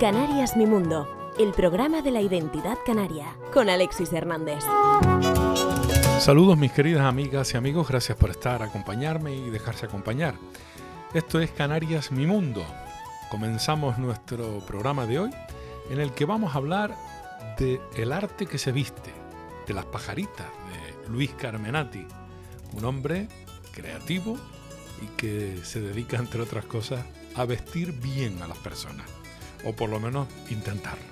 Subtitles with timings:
[0.00, 1.06] Canarias Mi Mundo,
[1.38, 4.64] el programa de la identidad canaria, con Alexis Hernández.
[6.18, 10.34] Saludos mis queridas amigas y amigos, gracias por estar, acompañarme y dejarse acompañar.
[11.12, 12.64] Esto es Canarias Mi Mundo.
[13.30, 15.30] Comenzamos nuestro programa de hoy
[15.90, 16.96] en el que vamos a hablar
[17.58, 19.21] de el arte que se viste,
[19.66, 22.06] de las pajaritas de Luis Carmenati,
[22.74, 23.28] un hombre
[23.72, 24.38] creativo
[25.02, 29.06] y que se dedica entre otras cosas a vestir bien a las personas
[29.64, 31.04] o por lo menos intentarlo.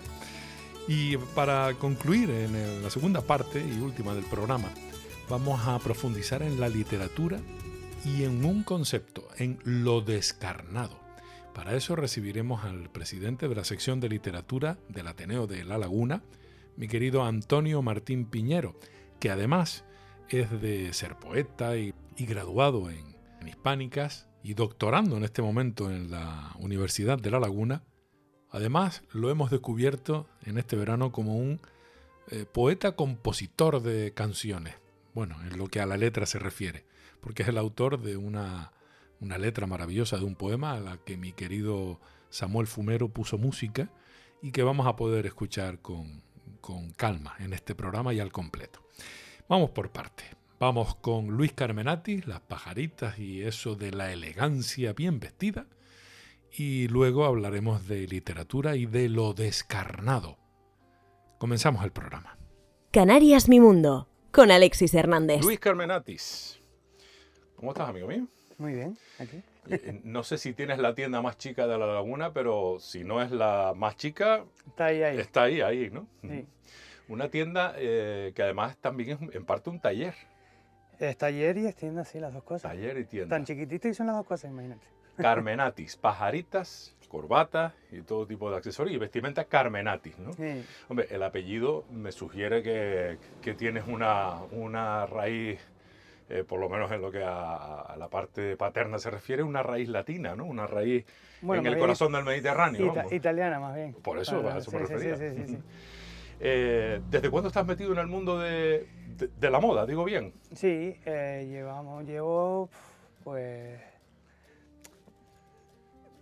[0.88, 4.68] Y para concluir en la segunda parte y última del programa,
[5.28, 7.38] vamos a profundizar en la literatura
[8.04, 10.98] y en un concepto, en lo descarnado.
[11.54, 16.22] Para eso recibiremos al presidente de la sección de literatura del Ateneo de La Laguna,
[16.80, 18.74] mi querido Antonio Martín Piñero,
[19.18, 19.84] que además
[20.30, 23.14] es de ser poeta y, graduado en
[23.46, 27.84] hispánicas y doctorando en este momento en la Universidad de La Laguna
[28.50, 31.60] Además, lo hemos descubierto en este verano como un
[32.30, 34.74] eh, poeta-compositor de canciones.
[35.14, 36.84] Bueno, en lo que a la letra se refiere,
[37.20, 38.72] porque es el autor de una,
[39.20, 43.90] una letra maravillosa de un poema a la que mi querido Samuel Fumero puso música
[44.42, 46.24] y que vamos a poder escuchar con,
[46.70, 48.80] con calma en este programa y al completo.
[49.48, 50.22] Vamos por parte.
[50.60, 55.66] Vamos con Luis Carmenati, las pajaritas y eso de la elegancia bien vestida
[56.52, 60.38] y luego hablaremos de literatura y de lo descarnado.
[61.38, 62.38] Comenzamos el programa.
[62.92, 65.42] Canarias Mi Mundo, con Alexis Hernández.
[65.42, 66.60] Luis Carmenatis.
[67.56, 68.28] ¿Cómo estás, amigo mío?
[68.58, 69.42] Muy bien, aquí.
[69.70, 73.22] Eh, no sé si tienes la tienda más chica de la laguna, pero si no
[73.22, 75.18] es la más chica, está ahí, ahí.
[75.18, 76.06] Está ahí, ahí, ¿no?
[76.22, 76.46] Sí.
[77.08, 80.14] Una tienda eh, que además también es en parte un taller.
[80.98, 82.70] Es taller y es tienda, sí, las dos cosas.
[82.70, 83.36] Taller y tienda.
[83.36, 84.86] Tan chiquitito y son las dos cosas, imagínate.
[85.16, 90.30] Carmenatis, pajaritas, corbata y todo tipo de accesorios y vestimenta Carmenatis, ¿no?
[90.88, 95.60] Hombre, el apellido me sugiere que, que tienes una, una raíz,
[96.30, 99.88] eh, por lo menos en lo que a, la parte paterna se refiere, una raíz
[99.88, 100.44] latina, ¿no?
[100.44, 101.04] Una raíz
[101.42, 102.94] en el corazón del Mediterráneo.
[103.10, 103.94] italiana, más bien.
[103.94, 105.16] Por eso, a eso me refería.
[105.16, 105.58] Sí, sí,
[106.40, 108.86] eh, ¿Desde cuándo estás metido en el mundo de,
[109.18, 110.32] de, la moda, digo bien?
[110.52, 112.70] Sí, eh, llevamos, llevo,
[113.24, 113.80] pues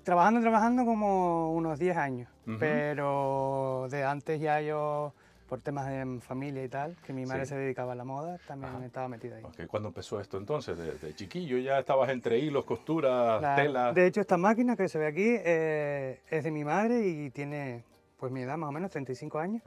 [0.08, 5.12] Trabajando, trabajando como unos 10 años, pero de antes ya yo,
[5.48, 8.82] por temas de familia y tal, que mi madre se dedicaba a la moda, también
[8.84, 9.44] estaba metida ahí.
[9.44, 9.66] Okay.
[9.66, 10.76] ¿Cuándo empezó esto entonces?
[11.00, 13.94] ¿De, chiquillo ya estabas entre hilos, costuras, telas?
[13.94, 17.82] De hecho, esta máquina que se ve aquí eh, es de mi madre y tiene
[18.18, 19.62] pues mi edad más o menos, 35 años.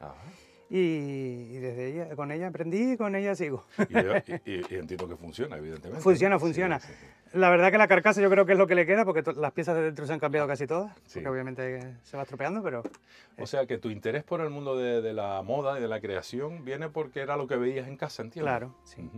[0.70, 3.66] Y, desde ella, con ella aprendí y con ella sigo.
[3.90, 3.96] Y,
[4.76, 6.02] entiendo que funciona, evidentemente.
[6.02, 6.80] Funciona, funciona.
[7.34, 9.52] La verdad que la carcasa yo creo que es lo que le queda, porque las
[9.54, 12.84] piezas de dentro se han cambiado casi todas, porque obviamente se va estropeando, pero...
[13.38, 16.66] O sea que tu interés por el mundo de, la moda y de la creación
[16.66, 18.52] viene porque era lo que veías en casa, ¿entiendes?
[18.52, 19.10] Claro, sí.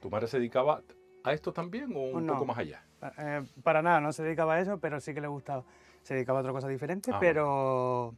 [0.00, 0.82] ¿Tu madre se dedicaba
[1.24, 2.82] a esto también o un poco más allá?
[3.18, 5.64] Eh, para nada, no se dedicaba a eso, pero sí que le gustaba.
[6.02, 8.14] Se dedicaba a otra cosa diferente, ah, pero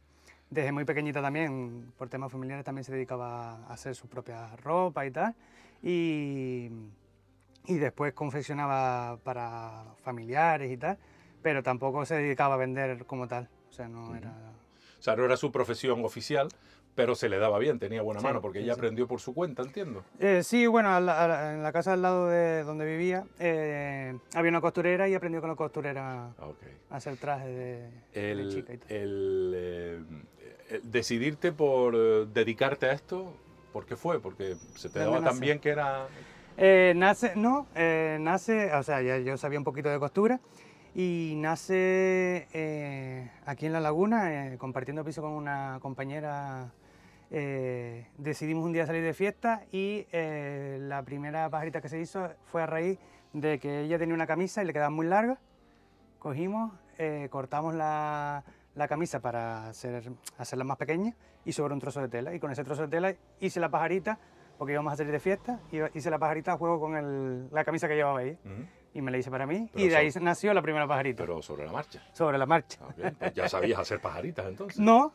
[0.49, 5.05] desde muy pequeñita también, por temas familiares, también se dedicaba a hacer su propia ropa
[5.05, 5.35] y tal.
[5.83, 6.69] Y,
[7.65, 10.97] y después confeccionaba para familiares y tal,
[11.41, 13.49] pero tampoco se dedicaba a vender como tal.
[13.69, 14.33] O sea, no era...
[14.99, 16.49] O sea, no era su profesión oficial,
[16.93, 20.03] pero se le daba bien, tenía buena mano, porque ella aprendió por su cuenta, entiendo.
[20.19, 21.05] Eh, sí, bueno, en
[21.63, 25.55] la casa al lado de donde vivía eh, había una costurera y aprendió con la
[25.55, 26.25] costurera
[26.89, 28.91] a hacer trajes de, el, chica y tal.
[28.91, 33.33] El, eh, decidirte por eh, dedicarte a esto,
[33.71, 34.19] ¿por qué fue?
[34.19, 36.07] Porque se te daba tan bien que era...
[36.61, 40.41] Eh, nace, no, eh, nace, o sea, ya yo sabía un poquito de costura
[40.93, 46.73] y nace aquí en La Laguna, compartiendo piso con una compañera,
[47.29, 52.65] decidimos un día salir de fiesta y la primera pajarita que se hizo fue a
[52.65, 52.99] raíz
[53.31, 55.37] de que ella tenía una camisa y le quedaba muy larga,
[56.19, 56.73] cogimos,
[57.29, 58.43] cortamos la,
[58.75, 61.15] la camisa para hacer, hacerla más pequeña
[61.45, 62.33] y sobre un trozo de tela.
[62.33, 64.19] Y con ese trozo de tela hice la pajarita,
[64.59, 67.63] porque íbamos a salir de fiesta, y hice la pajarita a juego con el, la
[67.63, 68.37] camisa que llevaba ahí.
[68.93, 71.23] Y me la hice para mí, y de ahí nació la primera pajarita.
[71.23, 72.01] Pero sobre la marcha.
[72.11, 72.79] Sobre la marcha.
[73.03, 74.79] Ah, pues ya sabías hacer pajaritas entonces.
[74.79, 75.13] No,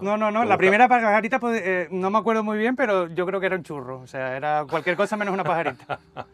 [0.00, 0.42] No, no, no.
[0.42, 3.46] ¿Te La primera pajarita pues, eh, no me acuerdo muy bien, pero yo creo que
[3.46, 4.00] era un churro.
[4.00, 5.98] O sea, era cualquier cosa menos una pajarita.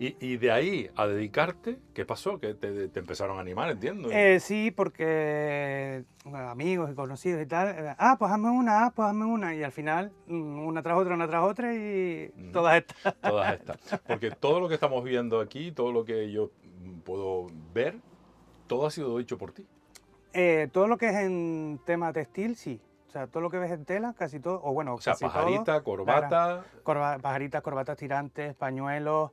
[0.00, 2.38] Y, y de ahí a dedicarte, ¿qué pasó?
[2.38, 4.08] Que te, te empezaron a animar, entiendo.
[4.12, 7.70] Eh, sí, porque bueno, amigos y conocidos y tal.
[7.70, 9.56] eh, ah, pues hazme una, ah, pues hazme una.
[9.56, 13.16] Y al final, mm, una tras otra, una tras otra y todas estas.
[13.20, 14.00] Todas estas.
[14.06, 16.52] Porque todo lo que estamos viendo aquí, todo lo que yo
[17.04, 17.96] puedo ver,
[18.68, 19.66] todo ha sido hecho por ti.
[20.32, 22.80] Eh, todo lo que es en tema textil, sí.
[23.08, 24.60] O sea, todo lo que ves en tela, casi todo.
[24.62, 25.32] O bueno, O sea, casi todo.
[25.34, 26.62] pajarita, corbata.
[26.82, 29.30] Corba- pajaritas, corbatas tirantes, pañuelos.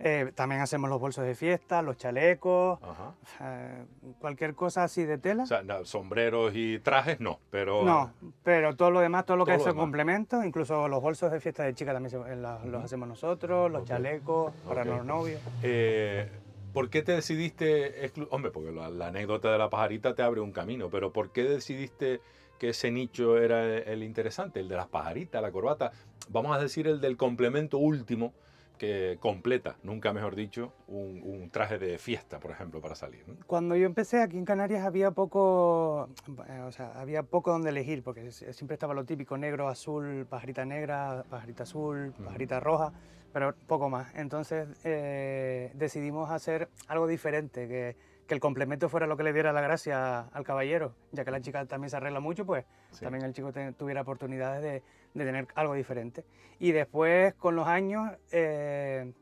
[0.00, 2.78] Eh, también hacemos los bolsos de fiesta, los chalecos.
[2.82, 3.12] Ajá.
[3.40, 3.84] eh,
[4.20, 5.42] cualquier cosa así de tela.
[5.42, 9.52] O sea, sombreros y trajes no, pero no, pero todo lo demás, todo lo que
[9.52, 9.82] Todo es lo demás.
[9.82, 13.84] complementos, incluso los bolsos de fiesta de chica también se- eh, los, hacemos nosotros, los
[13.84, 15.40] chalecos para los novios.
[15.62, 16.30] Eh,
[16.78, 20.52] ¿Por qué te decidiste, hombre, porque la, la anécdota de la pajarita te abre un
[20.52, 22.20] camino, pero ¿por qué decidiste
[22.60, 25.90] que ese nicho era el, el interesante, el de las pajaritas, la corbata?
[26.28, 28.32] Vamos a decir el del complemento último
[28.78, 33.24] que completa, nunca mejor dicho, un, un traje de fiesta, por ejemplo, para salir.
[33.26, 33.34] ¿no?
[33.48, 36.08] Cuando yo empecé aquí en Canarias había poco,
[36.48, 40.64] eh, o sea, había poco donde elegir, porque siempre estaba lo típico, negro, azul, pajarita
[40.64, 42.92] negra, pajarita azul, pajarita roja,
[43.38, 44.12] pero poco más.
[44.16, 47.94] Entonces eh, decidimos hacer algo diferente, que,
[48.26, 51.40] que el complemento fuera lo que le diera la gracia al caballero, ya que la
[51.40, 53.04] chica también se arregla mucho, pues Sí.
[53.04, 54.82] también el chico te- tuviera oportunidades de,
[55.14, 56.24] de tener algo diferente.
[56.58, 59.12] Y después, con los años, eh,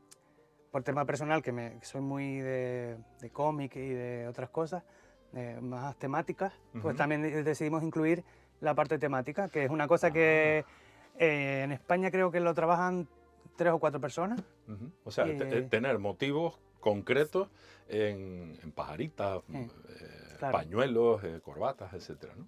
[0.71, 4.83] por tema personal, que me, que soy muy de, de cómic y de otras cosas,
[5.35, 6.81] eh, más temáticas, Ujú.
[6.81, 8.23] pues también de- decidimos incluir
[8.61, 10.65] la parte temática, que es una cosa que
[11.19, 13.07] eh, en España creo que lo trabajan
[13.57, 14.39] tres o cuatro personas.
[15.03, 17.49] O sea, Eh, tener motivos concretos
[17.89, 19.67] en, en pajaritas, eh,
[20.39, 20.53] claro.
[20.53, 22.47] pañuelos, eh, corbatas, etcétera, ¿no?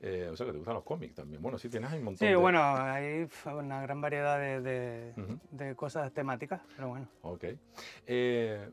[0.00, 1.40] Eh, o sea, que te gustan los cómics también.
[1.40, 2.36] Bueno, sí tienes ahí un montón Sí, de...
[2.36, 4.60] bueno, hay una gran variedad de,
[5.50, 7.08] de- cosas temáticas, pero bueno.
[7.22, 7.44] Ok.
[8.06, 8.68] Eh,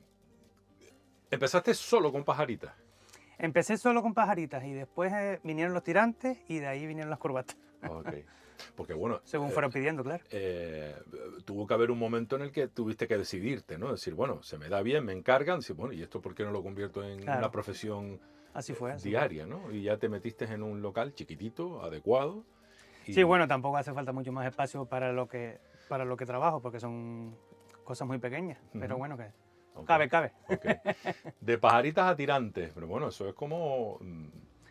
[1.31, 2.73] empezaste solo con pajaritas.
[3.37, 7.19] Empecé solo con pajaritas y después eh, vinieron los tirantes y de ahí vinieron las
[7.19, 7.55] corbatas,
[7.87, 8.07] Ok.
[8.75, 10.23] Porque bueno, según eh, fueron pidiendo, claro.
[10.31, 10.95] eh,
[11.45, 13.91] tuvo que haber un momento en el que tuviste que decidirte, ¿no?
[13.91, 16.51] Decir, bueno, se me da bien, me encargan, decir, bueno, ¿y esto por qué no
[16.51, 17.39] lo convierto en Claro.
[17.39, 18.19] una profesión
[18.53, 18.91] Así fue.
[18.91, 19.09] así fue.
[19.11, 19.71] diaria, ¿no?
[19.71, 22.43] Y ya te metiste en un local chiquitito, adecuado.
[23.05, 26.25] y- Sí, bueno, tampoco hace falta mucho más espacio para lo que, para lo que
[26.25, 27.35] trabajo, porque son
[27.83, 28.99] cosas muy pequeñas, pero Ujú.
[28.99, 29.31] bueno, que
[29.85, 30.33] cabe, cabe.
[30.47, 30.65] ok.
[31.39, 33.97] De pajaritas a tirantes, pero bueno, eso es como...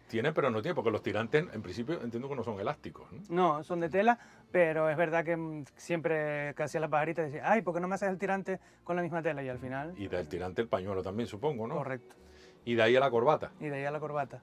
[0.08, 3.10] mm, Tiene, pero no tiene, porque los tirantes, en principio, entiendo que no son elásticos,
[3.12, 3.20] ¿no?
[3.28, 4.18] No, son de tela,
[4.50, 7.88] pero es verdad que mm, siempre que hacía la pajarita decía, ay, ¿por qué no
[7.88, 9.42] me haces el tirante con la misma tela?
[9.42, 11.76] Y al final, Y del tirante el pañuelo también, supongo, ¿no?
[11.76, 12.16] correcto.
[12.64, 13.50] Y de ahí a la corbata.
[13.60, 14.42] Y de ahí a la corbata.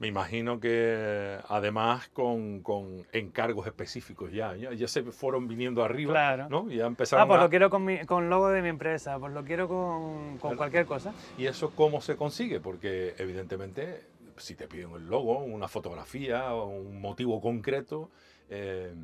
[0.00, 6.12] Me imagino que además con, con encargos específicos ya, ya, ya se fueron viniendo arriba,
[6.12, 6.48] Claro.
[6.50, 6.70] ¿no?
[6.70, 9.18] Y ya empezaron Ah, pues a- lo quiero con, mi, con logo de mi empresa,
[9.18, 10.56] pues lo quiero con, con Claro.
[10.58, 11.14] cualquier cosa.
[11.38, 12.60] ¿Y eso cómo se consigue?
[12.60, 14.02] Porque evidentemente
[14.38, 18.10] si te piden el logo, una fotografía, o un motivo concreto,
[18.48, 18.94] eh,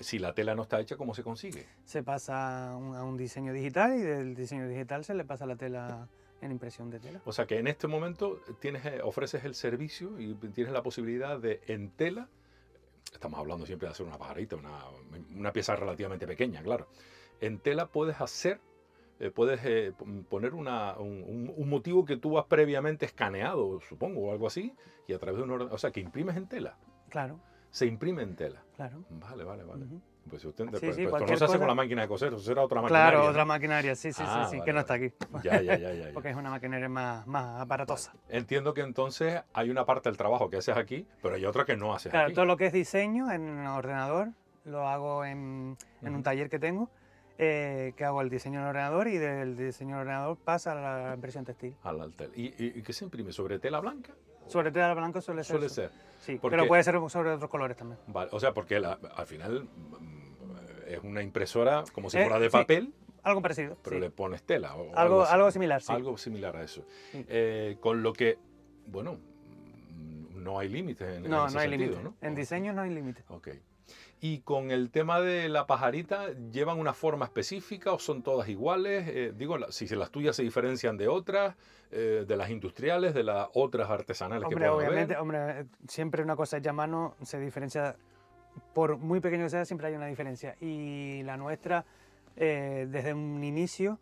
[0.00, 1.66] si la tela no está hecha, ¿cómo se consigue?
[1.84, 5.46] Se pasa a un, a un diseño digital y del diseño digital se le pasa
[5.46, 6.08] la tela
[6.40, 7.20] en impresión de tela.
[7.24, 11.38] O sea que en este momento tienes, eh, ofreces el servicio y tienes la posibilidad
[11.38, 12.28] de en tela,
[13.12, 14.78] estamos hablando siempre de hacer una pajarita, una,
[15.34, 16.88] una pieza relativamente pequeña, claro.
[17.40, 18.60] En tela puedes hacer,
[19.20, 24.28] eh, puedes eh, p- poner una- un, un- motivo que tú has previamente escaneado, supongo,
[24.28, 24.74] o algo así,
[25.06, 26.76] y a través de un orden, o sea, que imprimes en tela,
[27.08, 27.38] Claro,
[27.70, 28.62] se imprime en tela.
[28.74, 29.04] claro.
[29.10, 29.84] Vale, vale, vale.
[29.84, 30.00] Ujú.
[30.28, 32.32] Pues, usted, Sí, pues- sí, pues esto no se hace con la máquina de coser,
[32.32, 32.98] eso será otra máquina.
[33.10, 34.80] Claro, otra maquinaria, sí, sí, Ah, sí, sí, vale, que no vale.
[34.80, 35.44] está aquí.
[35.48, 36.12] Ya, ya, ya, ya, ya.
[36.14, 38.12] Porque es una maquinaria más, más aparatosa.
[38.28, 41.76] Entiendo que entonces hay una parte del trabajo que haces aquí, pero hay otra que
[41.76, 42.34] no haces Claro, aquí.
[42.34, 44.30] todo lo que es diseño en ordenador
[44.64, 46.16] lo hago en, en Ujú.
[46.16, 46.90] un taller que tengo,
[47.38, 51.14] eh, que hago el diseño en ordenador y del diseño en ordenador pasa a la
[51.14, 51.76] impresión textil.
[51.82, 52.30] Al altel.
[52.34, 53.32] ¿Y, y, y qué se imprime?
[53.32, 54.12] ¿Sobre tela blanca?
[54.46, 55.54] Sobre tela blanco suele ser.
[55.54, 55.74] Suele eso.
[55.74, 55.90] ser.
[56.20, 57.98] Sí, Porque- pero puede ser sobre otros colores también.
[58.06, 62.38] Vale, o sea, porque la- al final mm, es una impresora como si Eh, fuera
[62.38, 63.76] de sí, papel, Algo parecido.
[63.82, 64.00] pero sí.
[64.00, 64.74] le pones tela.
[64.76, 65.34] O, algo, así.
[65.34, 65.92] algo similar, sí.
[65.92, 66.84] Algo similar a eso.
[67.12, 67.24] Sí.
[67.28, 68.38] Eh, con lo que,
[68.86, 69.18] bueno,
[69.90, 72.04] mm, no hay límites en, en no, ese no hay sentido, límite.
[72.04, 72.14] ¿no?
[72.26, 73.24] En diseño no hay límite.
[73.28, 73.48] Ok.
[74.20, 79.06] Y con el tema de la pajarita, ¿llevan una forma específica o son todas iguales?
[79.08, 81.54] Eh, digo, si las tuyas se diferencian de otras,
[81.90, 85.22] eh, de las industriales, de las otras artesanales Hombre, que puedan obviamente, haber.
[85.22, 87.96] hombre, siempre una cosa hecha a mano se diferencia,
[88.74, 90.56] por muy pequeño que sea, siempre hay una diferencia.
[90.60, 91.84] Y la nuestra,
[92.36, 94.00] eh, desde un inicio,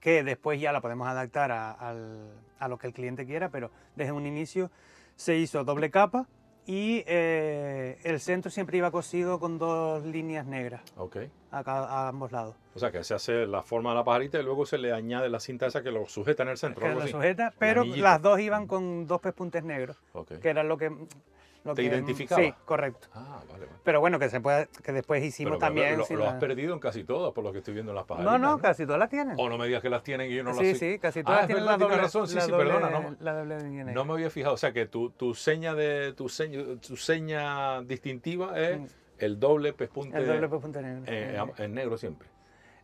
[0.00, 4.26] que después ya la podemos adaptar a lo que el cliente quiera, pero desde un
[4.26, 4.70] inicio
[5.14, 6.26] se hizo doble capa
[6.66, 11.16] y eh, el centro siempre iba cosido con dos líneas negras Ok.
[11.50, 12.54] a, a ambos lados.
[12.74, 15.28] O sea, que se hace la forma de la pajarita y luego se le añade
[15.28, 16.86] la cinta esa que lo sujeta en el centro.
[16.86, 17.10] que lo así.
[17.10, 20.38] sujeta, pero las dos iban con dos pespuntes negros, Ok.
[20.40, 20.90] que era lo que...
[21.64, 22.42] Lo ¿Te que- identificaba?
[22.42, 23.06] Sí, correcto.
[23.14, 23.72] Ah, vale, vale.
[23.84, 25.96] Pero bueno, que se puede, que después hicimos Pero, también...
[25.96, 27.96] lo, sin lo la- has perdido en casi todas, por lo que estoy viendo en
[27.96, 28.40] las pajaritas.
[28.40, 29.36] No, no, casi todas las tienen.
[29.38, 31.24] O no me digas que las tienen y yo no sí, las sí, casi Ah,
[31.24, 33.92] todas es tienen verdad, la doble, razón, sí, la sí, doble- perdona, no- la doble.
[33.94, 34.54] No me había fijado.
[34.54, 38.86] O sea, que tu, tu seña de tu seña, tu seña distintiva es Mm.
[39.18, 41.04] el doble pespunte El doble pespunte negro.
[41.06, 42.28] eh, Eh, en negro siempre.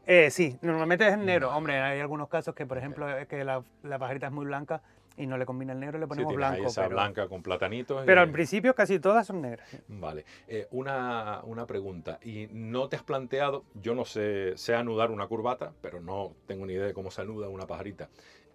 [0.06, 1.54] Eh, sí, normalmente es en negro.
[1.54, 4.80] Hombre, hay algunos casos que, por ejemplo, es que la, la pajarita es muy blanca
[5.18, 6.70] y no le combina el negro, le Sí, ponemos tienes ahí blanco.
[6.70, 8.02] esa pero, blanca con platanitos.
[8.02, 9.68] y- pero al principio casi todas son negras.
[9.88, 10.24] Vale.
[10.46, 12.18] Eh, una, una pregunta.
[12.22, 16.64] ¿Y no te has planteado, yo no sé, sé anudar una curvata, pero no tengo
[16.66, 18.08] ni idea de cómo se anuda una pajarita?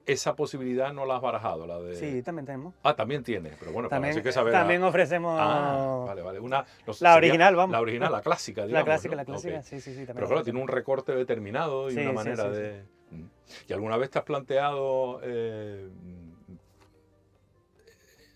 [0.06, 1.96] Esa posibilidad no la has barajado, la de...
[1.96, 2.74] Sí, también tenemos.
[2.84, 4.52] Ah, también tiene, pero bueno, para También, hay que saber...
[4.52, 6.40] también ofrecemos Ah, vale, vale.
[6.42, 7.72] Una, no sé, la original, vamos.
[7.72, 8.86] La original, la clásica, la digamos.
[8.86, 9.16] clásica, ¿no?
[9.22, 9.62] la clásica.
[9.64, 9.96] Sí, sí, sí.
[10.00, 12.84] También Pero claro, tiene un recorte determinado y Sí, una sí, manera sí, de...
[13.12, 13.26] Mm.
[13.70, 15.88] ¿Y alguna vez te has planteado eh,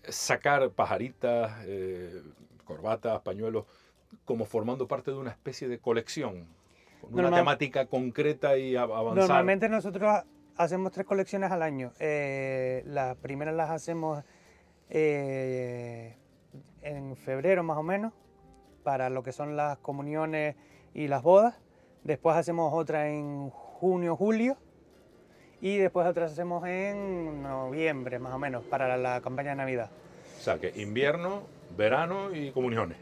[0.08, 2.22] sacar pajaritas, eh,
[2.64, 3.64] corbatas, pañuelos,
[4.24, 6.46] como formando parte de una especie de colección?
[7.00, 9.14] Con una temática concreta y a- avanzar.
[9.14, 10.22] Normalmente nosotros
[10.56, 11.92] hacemos tres colecciones al año.
[12.00, 14.24] Eh, las primeras las hacemos
[14.90, 16.16] eh,
[16.82, 18.12] en febrero más o menos,
[18.82, 20.56] para lo que son las comuniones
[20.94, 21.54] y las bodas.
[22.04, 24.56] Después hacemos otra en junio, julio.
[25.60, 29.90] Y después otras hacemos en noviembre más o menos, para la campaña de Navidad.
[30.38, 31.42] O sea, que invierno,
[31.76, 32.96] verano y comuniones.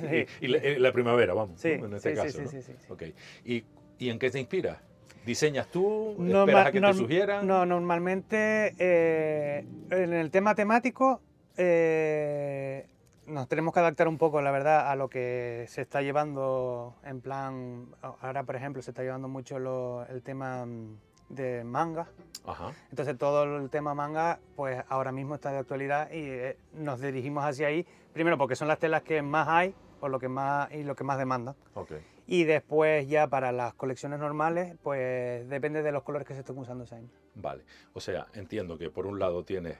[0.00, 0.24] Sí.
[0.40, 2.38] y, y la, primavera, vamos, Sí, en este sí, caso.
[2.38, 2.50] sí, ¿no?
[2.50, 3.14] sí, sí.
[3.44, 3.64] ¿Y,
[3.98, 4.78] ¿Y en qué te inspiras?
[5.26, 6.16] ¿Diseñas tú?
[6.26, 7.46] ¿Esperas a que te sugieran?
[7.46, 11.20] No, normalmente eh, en el tema temático
[11.58, 12.86] eh,
[13.26, 17.20] nos tenemos que adaptar un poco, la verdad, a lo que se está llevando en
[17.20, 20.96] plan, ahora por ejemplo se está llevando mucho lo- el tema mm,
[21.28, 22.08] de manga,
[22.46, 22.72] Ajá.
[22.90, 27.44] entonces todo el tema manga pues ahora mismo está de actualidad y eh, nos dirigimos
[27.44, 30.84] hacia ahí, primero porque son las telas que más hay o lo que más, y
[30.84, 31.56] lo que más demandan.
[31.74, 31.92] Ok.
[32.26, 36.58] Y después ya para las colecciones normales, pues depende de los colores que se estén
[36.58, 37.08] usando ese año.
[37.34, 37.64] Vale.
[37.94, 39.78] O sea, entiendo que por un lado tienes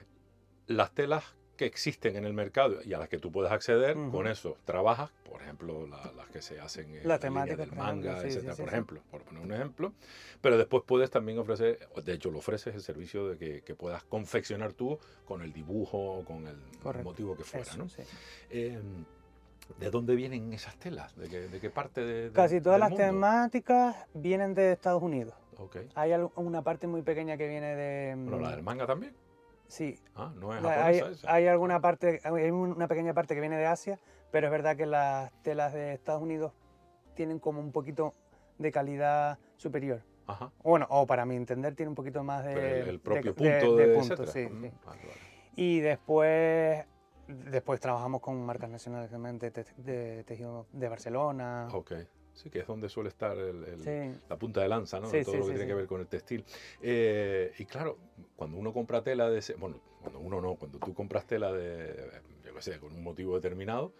[0.67, 1.23] las telas
[1.59, 5.11] que existen en el mercado y a las que tú puedes acceder, con eso trabajas,
[5.29, 8.27] por ejemplo, la- las que se hacen en la línea temáticas, del ejemplo, manga, sí,
[8.27, 8.73] etcétera, sí, por sí.
[8.75, 9.93] ejemplo, por poner un ejemplo.
[10.39, 14.05] Pero después puedes también ofrecer, de hecho lo ofreces el servicio de que, que puedas
[14.05, 17.09] confeccionar tú con el dibujo con el Correcto.
[17.09, 17.89] motivo que fuera, Eso, ¿no?
[17.89, 18.03] sí.
[18.51, 18.79] Eh,
[19.79, 21.13] ¿De dónde vienen esas telas?
[21.17, 23.03] ¿De qué, de qué parte de, de- Casi todas del las mundo?
[23.05, 25.35] temáticas vienen de Estados Unidos.
[25.95, 28.15] Hay una parte muy pequeña que viene de...
[28.15, 29.13] mm, Bueno, la del manga también.
[29.69, 31.33] Sí, Ah, no es la- hay, japonesa esa.
[31.33, 33.99] hay alguna parte, hay una pequeña parte que viene de Asia,
[34.31, 36.51] pero es verdad que las telas de Estados Unidos
[37.13, 38.13] tienen como un poquito
[38.57, 40.01] de calidad superior.
[40.27, 40.51] Ajá.
[40.63, 42.53] Bueno, o para mi entender tiene un poquito más de...
[42.53, 44.31] Pero el, el de- propio de- punto de, de punto, etcétera.
[44.31, 44.71] sí, Mm, sí.
[44.85, 45.19] vale, vale.
[45.55, 46.85] Y después,
[47.27, 51.67] después trabajamos con marcas nacionales también de, te- de tejido de Barcelona.
[51.73, 51.93] Ok.
[52.41, 54.17] Sí, que es donde suele estar el- el- Sí.
[54.29, 55.07] la punta de lanza, ¿no?
[55.07, 56.45] Sí, de todo lo que tiene que ver con el textil.
[56.81, 57.97] Eh, y claro,
[58.37, 59.55] cuando uno compra tela de ese.
[59.55, 62.21] Bueno, cuando uno no, cuando tú compras tela de.
[62.45, 63.91] Yo qué sé, con un motivo determinado.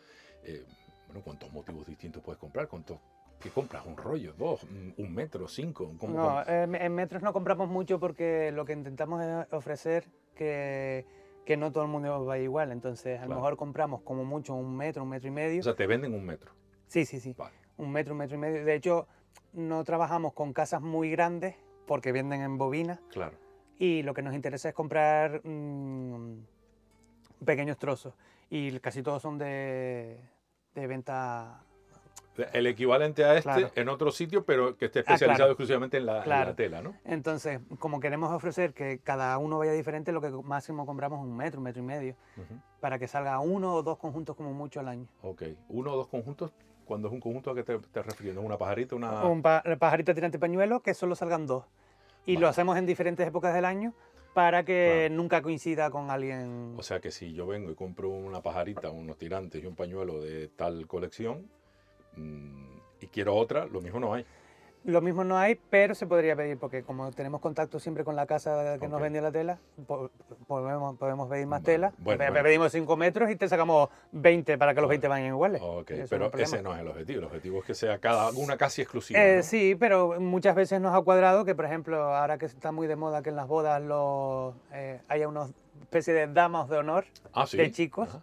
[0.46, 0.64] eh,
[1.08, 2.70] bueno, ¿cuántos motivos distintos puedes comprar?
[2.70, 2.98] ¿Cuántos?
[3.42, 3.86] ¿Qué compras?
[3.86, 4.34] ¿Un rollo?
[4.38, 4.64] ¿Dos?
[4.64, 5.50] ¿Un metro?
[5.50, 5.92] ¿Cinco?
[6.00, 6.44] ¿Cómo- No, cómo?
[6.48, 10.06] en, en metros no compramos mucho porque lo que intentamos es ofrecer
[10.36, 11.06] que,
[11.46, 12.72] que no todo el mundo vaya igual.
[12.72, 13.42] Entonces, a lo Claro.
[13.42, 15.60] mejor compramos como mucho un metro, un metro y medio.
[15.60, 16.54] O sea, te venden un metro.
[16.88, 17.36] sí, sí, sí.
[17.38, 17.56] Vale.
[17.80, 18.64] Un metro, un metro y medio.
[18.66, 19.08] De hecho,
[19.54, 21.56] no trabajamos con casas muy grandes
[21.88, 23.00] porque venden en bobinas.
[23.10, 23.36] Claro.
[23.80, 26.34] y lo que nos interesa es comprar mm,
[27.46, 28.14] pequeños trozos
[28.50, 30.20] y casi todos son de,
[30.76, 31.64] de venta.
[32.54, 33.72] El equivalente a este Claro.
[33.76, 35.16] en otro sitio, pero que esté Ah, claro.
[35.16, 36.96] especializado exclusivamente en la, en la tela, ¿no?
[37.06, 41.36] Entonces, como queremos ofrecer que cada uno vaya diferente, lo que máximo compramos es un
[41.36, 42.16] metro, un metro y medio,
[42.80, 45.08] para que salga uno o dos conjuntos como mucho al año.
[45.22, 45.44] Ok.
[45.70, 46.52] Uno o dos conjuntos.
[46.90, 48.42] Cuando es un conjunto, ¿a qué te estás refiriendo?
[48.42, 48.96] ¿Una pajarita?
[48.96, 49.24] Una...
[49.28, 51.66] Un pa- pajarita tirante pañuelo, que solo salgan dos.
[52.26, 52.42] Y Vale.
[52.42, 53.94] lo hacemos en diferentes épocas del año
[54.34, 55.22] para que Claro.
[55.22, 56.74] nunca coincida con alguien.
[56.80, 60.20] O sea que si yo vengo y compro una pajarita, unos tirantes y un pañuelo
[60.20, 61.48] de tal colección
[62.16, 64.26] mm, y quiero otra, lo mismo no hay.
[64.86, 68.26] Lo mismo no hay, pero se podría pedir, porque como tenemos contacto siempre con la
[68.26, 70.10] casa que nos vendió la tela, po-
[70.48, 71.92] podemos, podemos pedir más tela.
[71.98, 72.44] Bueno, Pe- bueno.
[72.46, 74.94] Pedimos 5 metros y te sacamos 20 para que los Vale.
[74.96, 75.62] 20 vayan iguales.
[75.64, 77.20] Ok, Eso pero no ese no es el objetivo.
[77.20, 79.20] El objetivo es que sea cada una casi exclusiva.
[79.22, 79.44] Eh, ¿no?
[79.44, 82.96] Sí, pero muchas veces nos ha cuadrado que, por ejemplo, ahora que está muy de
[82.96, 85.48] moda que en las bodas los, eh, haya una
[85.82, 87.58] especie de damas de honor Ah, sí.
[87.58, 88.08] de chicos.
[88.10, 88.22] Ajá.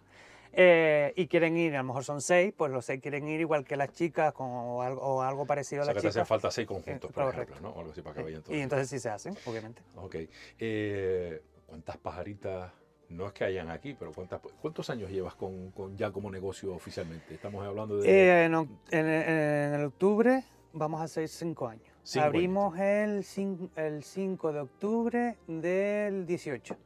[0.53, 3.63] Eh, y quieren ir, a lo mejor son seis, pues los seis quieren ir igual
[3.65, 6.09] que las chicas con, o, algo, o algo parecido O a sea las que te
[6.09, 6.27] hacen chicas.
[6.27, 7.53] falta seis conjuntos, Eh, por correcto.
[7.53, 7.75] ejemplo, ¿no?
[7.75, 8.57] O algo así para que vayan Sí, todos.
[8.57, 9.81] Y entonces sí se hacen, obviamente.
[9.95, 10.15] Ok.
[10.59, 12.71] Eh, ¿Cuántas pajaritas,
[13.09, 16.73] no es que hayan aquí, pero cuántas, cuántos años llevas con, con ya como negocio
[16.73, 17.33] oficialmente?
[17.33, 18.09] Estamos hablando de...
[18.09, 18.67] Eh, en, en-
[19.07, 21.83] en el octubre vamos a hacer cinco años.
[22.03, 26.77] Cinco Abrimos el, cin- el 5 de octubre del 18.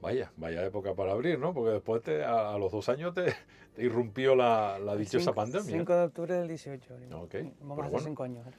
[0.00, 1.52] Vaya, vaya época para abrir, ¿no?
[1.52, 3.34] Porque después te- a, a los dos años te,
[3.74, 5.70] te irrumpió la, la dichosa Cinco- pandemia.
[5.78, 6.94] 5 de octubre del 18.
[6.94, 7.22] abrimos.
[7.24, 8.06] Ok, Vamos a hacer bueno.
[8.06, 8.44] 5 años.
[8.46, 8.56] ahora.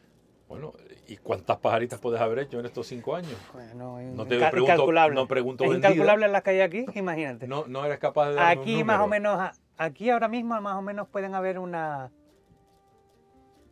[0.47, 0.73] Bueno,
[1.07, 3.33] ¿y cuántas pajaritas puedes haber hecho en estos cinco años?
[3.53, 5.15] Bueno, No te pregunto- incalculable.
[5.15, 7.47] no pregunto es incalculable las que hay aquí, imagínate.
[7.47, 9.39] No, no eres capaz de un aquí más o menos,
[9.77, 12.11] aquí ahora mismo más o menos pueden haber unas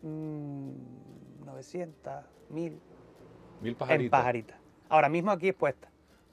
[0.01, 0.71] mm,
[1.45, 2.13] 900,
[2.49, 2.79] 1000
[3.61, 4.17] Mil en pajaritas.
[4.19, 4.57] pajaritas.
[4.87, 5.91] Ahora mismo aquí expuestas.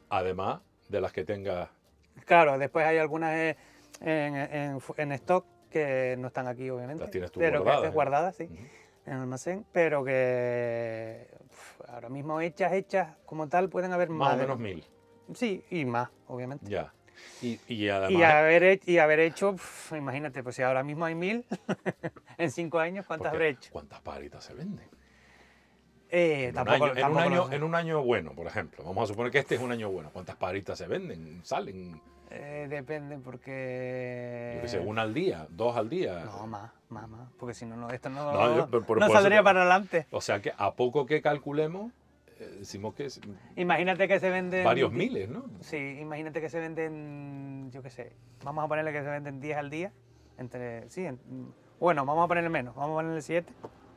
[0.09, 1.69] Además de las que tengas...
[2.25, 3.57] Claro, después hay algunas eh,
[4.00, 7.02] en, en- en stock que no están aquí, obviamente.
[7.02, 7.90] Las tienes tú pero guardadas, que ¿eh?
[7.93, 8.45] guardadas, sí,
[9.07, 14.28] en el almacén, pero que uf, ahora mismo hechas, hechas como tal, pueden haber Más
[14.28, 14.85] o de- menos mil.
[15.35, 16.69] Sí, y más, obviamente.
[16.71, 16.93] Ya.
[17.43, 18.11] Y, y además...
[18.12, 21.45] Y haber, y haber hecho, uf, imagínate, pues si ahora mismo hay mil,
[22.38, 23.71] en cinco años, ¿cuántas habré hecho?
[23.73, 24.88] ¿Cuántas pajaritas se venden?
[26.11, 28.85] Eh, En un, tampoco, año, en, un año, en un año bueno, por ejemplo.
[28.85, 30.11] Vamos a suponer que este es un año bueno.
[30.13, 31.41] ¿Cuántas pajaritas se venden?
[31.45, 32.01] ¿Salen?
[32.31, 34.59] Eh, depende, porque...
[34.63, 36.25] Yo sé, una al día, dos al día.
[36.25, 39.07] No, más, más, más, porque si no, no esto no, No, yo- por- por- no
[39.07, 40.07] por saldría para adelante.
[40.11, 41.93] O sea que a poco que calculemos,
[42.39, 43.21] eh, decimos que es
[43.57, 44.65] Imagínate que se venden...
[44.65, 45.45] varios miles, ¿no?
[45.61, 48.13] Sí, imagínate que se venden, yo qué sé,
[48.45, 49.93] vamos a ponerle que se venden 10 al día,
[50.39, 51.21] entre, sí, en-
[51.79, 53.53] bueno, vamos a ponerle menos, vamos a ponerle 7,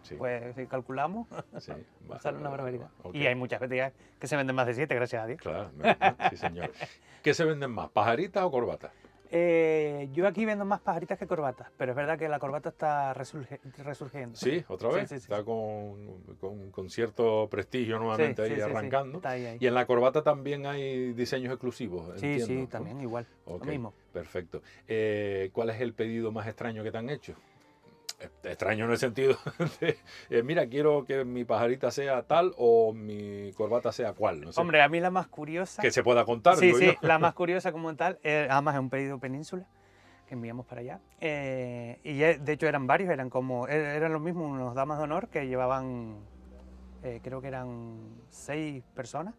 [0.09, 1.27] Sí, pues si calculamos,
[1.59, 1.71] sí.
[2.21, 2.89] sale una barbaridad.
[3.13, 5.39] Y hay muchas que se venden más de 7, gracias a Dios.
[5.41, 5.95] Claro, me-
[6.29, 6.71] sí, señor.
[7.23, 8.91] ¿Qué se venden más, pajaritas o corbatas?
[9.31, 13.13] Eh, yo aquí vendo más pajaritas que corbatas, pero es verdad que la corbata está
[13.13, 14.35] resurge- resurgiendo.
[14.35, 15.07] Sí, otra vez.
[15.09, 15.43] sí, sí, Está.
[15.43, 19.17] Con, con- con cierto prestigio nuevamente ahí arrancando.
[19.19, 19.57] está ahí, ahí.
[19.61, 22.07] Y en la corbata también hay diseños exclusivos.
[22.19, 22.67] Sí, entiendo, sí, ¿no?
[22.69, 23.93] también igual, lo mismo.
[24.11, 24.63] Perfecto.
[24.87, 27.35] Eh, ¿Cuál es el pedido más extraño que te han hecho?
[28.19, 29.37] Eh, Extraño en el sentido
[29.79, 29.97] de,
[30.29, 34.41] eh, mira, quiero que mi pajarita sea tal o mi corbata sea cual.
[34.41, 34.59] No sé.
[34.59, 35.81] Hombre, a mí la más curiosa...
[35.81, 36.55] que se pueda contar.
[36.57, 36.93] Sí, sí, yo.
[37.01, 39.65] la más curiosa como tal, eh, además es un pedido península
[40.27, 40.99] que enviamos para allá.
[41.19, 45.05] eh, y de hecho eran varios, eran como, er- eran los mismos, unos damas de
[45.05, 46.17] honor que llevaban,
[47.23, 47.97] creo que eran
[48.29, 49.33] seis personas,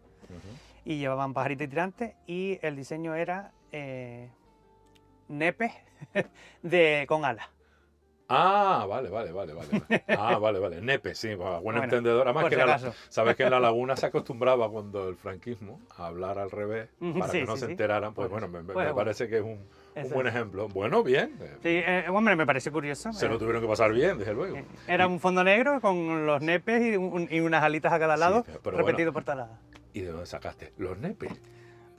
[0.85, 3.53] y llevaban pajarita y tirante, y el diseño era
[5.29, 5.73] nepes
[6.63, 7.47] de, con alas.
[8.33, 10.05] Ah, vale, vale, vale, vale.
[10.09, 10.81] Ah, vale, vale.
[10.81, 12.29] Nepe, sí, buen Bueno, entendedor.
[12.29, 12.95] Además que si la- acaso.
[13.09, 16.89] sabes que en la laguna se acostumbraba cuando el franquismo a hablar al revés
[17.19, 17.73] para sí, que no sí, se sí.
[17.73, 18.15] enteraran.
[18.15, 19.59] Pues Pues bueno, me, pues me parece que es un,
[20.13, 20.69] buen ejemplo.
[20.69, 21.33] Bueno, bien.
[21.61, 23.13] Sí, eh, hombre, me parece curioso.
[23.13, 24.57] Se lo eh, tuvieron que pasar bien, desde luego.
[24.59, 28.17] eh, Era un fondo negro con los nepes y, un- y unas alitas a cada
[28.17, 29.27] lado, repetido bueno.
[29.27, 29.49] por las-
[29.93, 30.73] ¿Y de dónde sacaste?
[30.79, 31.33] Los nepes.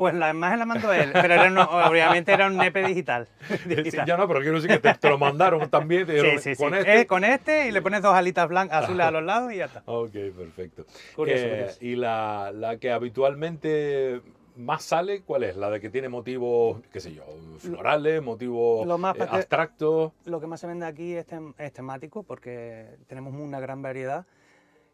[0.02, 1.44] Pues la imagen la mandó él, pero era
[1.88, 3.28] obviamente era un nepe digital.
[3.48, 6.08] Sí, ya no, pero quiero decir que te, te lo mandaron también.
[6.08, 6.64] Te dijeron, Sí, sí, sí.
[6.64, 7.06] con Eh, este.
[7.06, 9.84] con este y le pones dos alitas blancas, azules a los lados y ya está.
[9.86, 10.86] Ok, perfecto.
[11.16, 11.78] Curioso, Eh, curioso.
[11.82, 14.22] Y la, la que habitualmente
[14.56, 15.56] más sale, ¿cuál es?
[15.56, 17.24] La de que tiene motivos, qué sé yo,
[17.60, 20.14] florales, motivos Lo más eh, eh, abstractos.
[20.26, 24.26] Lo que más se vende aquí es, tem- es temático porque tenemos una gran variedad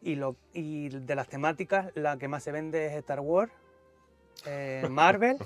[0.02, 3.54] y, lo, y de las temáticas la que más se vende es Star Wars,
[4.45, 5.38] eh, Marvel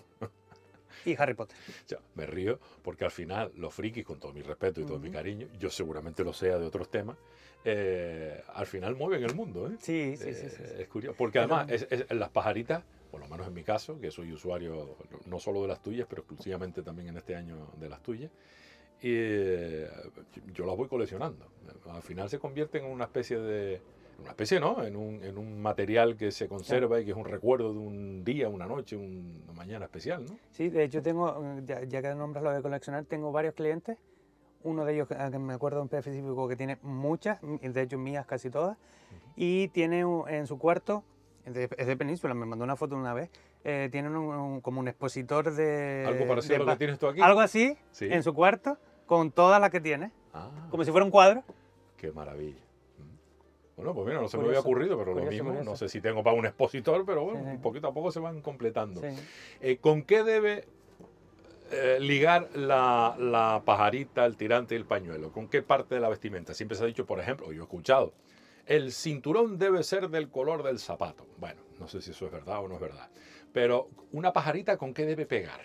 [1.05, 1.57] y Harry Potter.
[1.85, 5.07] Sea, me río porque al final los frikis, con todo mi respeto y todo mi
[5.09, 5.17] Ujú.
[5.17, 7.17] cariño, yo seguramente lo sea de otros temas,
[7.63, 9.67] eh, al final mueven el mundo.
[9.67, 9.75] ¿eh?
[9.79, 10.49] Sí, sí, sí.
[10.49, 10.63] sí, sí.
[10.63, 11.15] Eh, Es curioso.
[11.17, 14.95] Porque además, es- es- las pajaritas, por lo menos en mi caso, que soy usuario
[15.25, 18.31] no solo de las tuyas, pero exclusivamente también en este año de las tuyas,
[19.01, 19.89] y eh,
[20.53, 21.47] yo las voy coleccionando.
[21.89, 23.81] Al final se convierten en una especie de.
[24.21, 24.83] Una especie, ¿no?
[24.83, 28.23] En un, en un material que se conserva y que es un recuerdo de un
[28.23, 30.37] día, una noche, un- una mañana especial, ¿no?
[30.51, 33.97] Sí, de hecho tengo, ya, ya que nombras lo de coleccionar, tengo varios clientes.
[34.63, 38.51] Uno de ellos, que me acuerdo en específico, que tiene muchas, de hecho mías casi
[38.51, 38.77] todas,
[39.35, 41.03] y tiene en su cuarto,
[41.45, 43.31] es de, es de Península, me mandó una foto una vez,
[43.63, 46.05] eh, tiene un- un- como un expositor de...
[46.07, 47.21] Algo parecido de a lo que tienes tú aquí.
[47.21, 48.07] Algo así, Sí.
[48.11, 51.43] en su cuarto, con todas las que tiene, Ah, como si fuera un cuadro.
[51.97, 52.61] qué maravilla.
[53.81, 56.01] Bueno, pues mira, no se me había ocurrido, pero lo curioso, mismo, no sé si
[56.01, 59.01] tengo para un expositor, pero bueno, Sí, poquito a poco se van completando.
[59.01, 59.07] Sí.
[59.59, 60.65] Eh, ¿Con qué debe
[61.71, 65.31] eh, ligar la, la pajarita, el tirante y el pañuelo?
[65.31, 66.53] ¿Con qué parte de la vestimenta?
[66.53, 68.13] Siempre se ha dicho, por ejemplo, yo he escuchado,
[68.67, 71.25] el cinturón debe ser del color del zapato.
[71.37, 73.09] Bueno, no sé si eso es verdad o no es verdad.
[73.51, 75.61] Pero una pajarita, ¿con qué debe pegar?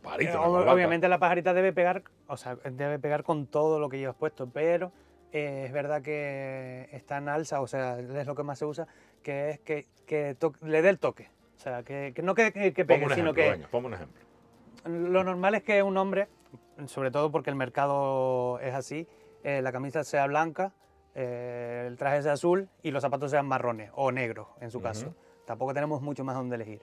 [0.00, 0.34] pajarita.
[0.34, 4.16] Eh, obviamente la pajarita debe pegar, o sea, debe pegar con todo lo que llevas
[4.16, 4.92] puesto, pero
[5.32, 8.86] eh, es verdad que está en alza, o sea, es lo que más se usa,
[9.22, 9.86] que es que,
[10.62, 11.28] le dé el toque.
[11.56, 13.94] O sea, que, que no que, que- pegue, un sino ejemplo, que venga, ponme un
[13.94, 14.22] ejemplo.
[14.86, 16.28] lo normal es que un hombre,
[16.86, 19.08] sobre todo porque el mercado es así,
[19.42, 20.72] eh, la camisa sea blanca,
[21.14, 25.14] eh, el traje sea azul y los zapatos sean marrones o negros, en su caso.
[25.46, 26.82] Tampoco tenemos mucho más donde elegir.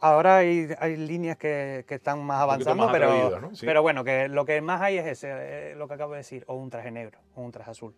[0.00, 3.54] Ahora hay, hay líneas que, que están más avanzando, más pero, atrevidas, ¿no?
[3.54, 3.64] Sí.
[3.64, 6.42] pero bueno, que lo que más hay es ese, eh, lo que acabo de decir,
[6.48, 7.94] o un traje negro o un traje azul.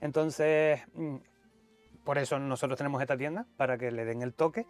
[0.00, 1.16] Entonces, mm,
[2.04, 4.66] por eso nosotros tenemos esta tienda, para que le den el toque.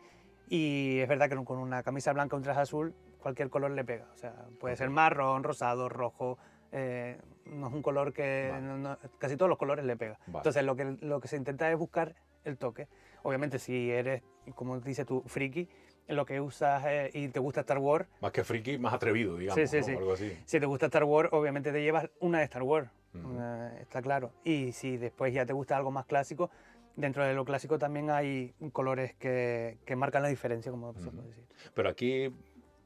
[0.49, 3.83] Y es verdad que con una camisa blanca o un traje azul, cualquier color le
[3.85, 4.07] pega.
[4.13, 6.39] O sea, puede ser marrón, rosado, rojo.
[6.77, 8.67] eh, no es un color que Vale.
[8.67, 10.19] no- no- casi todos los colores le pega.
[10.27, 10.39] Vale.
[10.39, 12.89] Entonces, lo que, lo que se intenta es buscar el toque.
[13.23, 14.23] Obviamente, si eres,
[14.57, 15.69] como dices tú, friki,
[16.09, 19.61] lo que usas eh, y te gusta Star Wars, Más que friki, más atrevido, digamos.
[19.61, 19.85] Sí, sí, ¿no?
[19.85, 19.93] sí.
[19.93, 20.37] Algo así.
[20.45, 24.33] si te gusta Star Wars, obviamente te llevas una de Star Wars, una- está claro.
[24.45, 26.51] Y si después ya te gusta algo más clásico,
[26.97, 31.29] dentro de lo clásico también hay colores que, que marcan la diferencia, como se puede
[31.29, 31.45] decir.
[31.75, 32.33] Pero aquí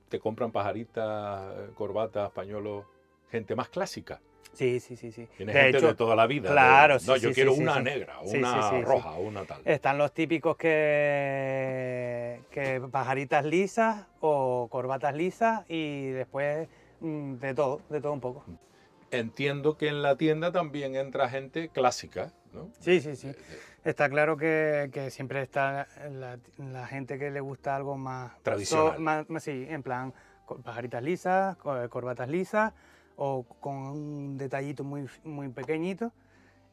[0.09, 2.85] te compran pajaritas, corbatas, pañuelos,
[3.31, 4.21] gente más clásica.
[4.53, 5.29] Sí, sí, sí, sí.
[5.37, 6.49] Tiene De gente hecho, de toda la vida.
[6.49, 9.63] de- claro, no, sí, yo sí, quiero sí, una negra, una roja, una tal.
[9.65, 16.69] están los típicos que, que pajaritas lisas o corbatas lisas y después
[17.01, 18.45] mm, de todo, de todo un poco.
[19.11, 22.69] Entiendo que en la tienda también entra gente clásica, ¿no?
[22.81, 23.33] Sí, sí, sí.
[23.85, 28.95] Está claro que, que siempre está la, la gente que le gusta algo más Tradicional.
[28.97, 30.13] so- más- más- sí, en plan
[30.65, 32.73] pajaritas lisas, co- corbatas lisas
[33.21, 36.13] o con un detallito muy, muy pequeñito.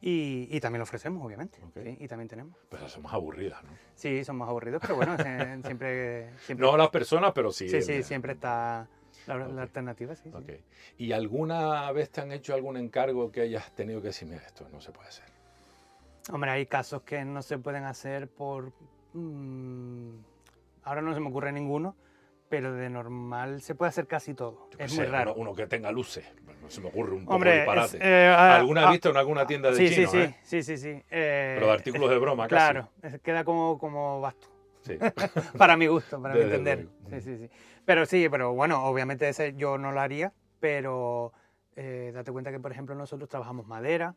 [0.00, 1.58] Y, y también lo ofrecemos, obviamente.
[1.64, 1.78] Ok.
[1.82, 2.54] sí, y también tenemos.
[2.70, 3.70] Pero son más aburridas, ¿no?
[3.94, 5.16] Sí, son más aburridos, pero bueno,
[5.64, 7.68] siempre, siempre, No las personas, pero sí.
[7.68, 8.86] sí, sí, siempre está
[9.26, 9.58] la, la Ok.
[9.58, 10.14] alternativa.
[10.14, 10.36] Sí, sí.
[10.36, 10.60] Ok.
[10.98, 14.68] ¿Y alguna vez te han hecho algún encargo que hayas tenido que decir, mira, esto
[14.70, 15.24] no se puede hacer?
[16.30, 18.72] Hombre, hay casos que no se pueden hacer por...
[19.14, 20.10] mm,
[20.84, 21.96] ahora no se me ocurre ninguno,
[22.48, 24.68] pero de normal se puede hacer casi todo.
[24.70, 25.32] Yo Es sé, muy raro.
[25.34, 26.24] Uno, uno que tenga luces.
[26.62, 27.96] No se me ocurre un poco Hombre, disparate.
[27.96, 30.36] es, eh, ah, ¿Alguna ah, has visto en alguna tienda de sí, sí, sí, eh?
[30.42, 30.88] sí, sí, sí.
[31.10, 32.54] eh, Pero de artículos de broma, casi.
[32.54, 32.90] Claro,
[33.22, 34.48] queda como, como basto.
[34.82, 34.98] Sí.
[35.58, 36.88] para mi gusto, para mi entender.
[37.10, 37.50] Sí, sí, sí.
[37.84, 41.32] Pero sí, pero bueno, obviamente ese yo no lo haría, pero
[41.76, 44.14] eh, date cuenta que, por ejemplo, nosotros trabajamos madera,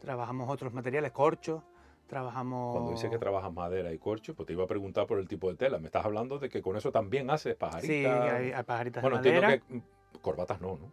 [0.00, 1.62] trabajamos otros materiales, corcho,
[2.10, 2.72] trabajamos...
[2.74, 5.48] Cuando dices que trabajas madera y corcho, pues te iba a preguntar por el tipo
[5.48, 5.78] de tela.
[5.78, 7.86] Me estás hablando de que con eso también haces pajaritas.
[7.86, 9.54] Sí, hay, hay pajaritas bueno, de madera.
[9.54, 10.92] entiendo que mm, corbatas no, ¿no?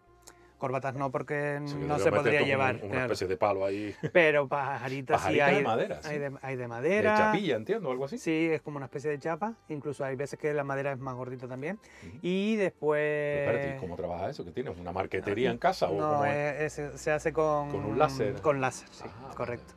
[0.59, 2.75] Corbatas no, porque Sí, que no se podría llevar.
[2.77, 3.05] un- Una claro.
[3.05, 3.93] especie de palo ahí.
[4.11, 6.09] Pero pajaritas, sí Pajaritas hay de madera, sí.
[6.09, 7.15] Hay de, hay de De madera.
[7.15, 8.17] chapilla, entiendo, algo así.
[8.17, 9.53] Sí, es como una especie de chapa.
[9.69, 11.77] Incluso hay veces que la madera es más gordita también.
[12.23, 12.99] Y después.
[12.99, 14.45] Pero espérate, ¿y ¿cómo trabajas eso?
[14.45, 14.75] ¿Que tienes?
[14.79, 15.89] ¿Una marquetería en casa?
[15.89, 17.69] o No, es- es- se hace con.
[17.69, 18.41] ¿Con un láser?
[18.41, 19.75] Con láser, sí, Ah, correcto.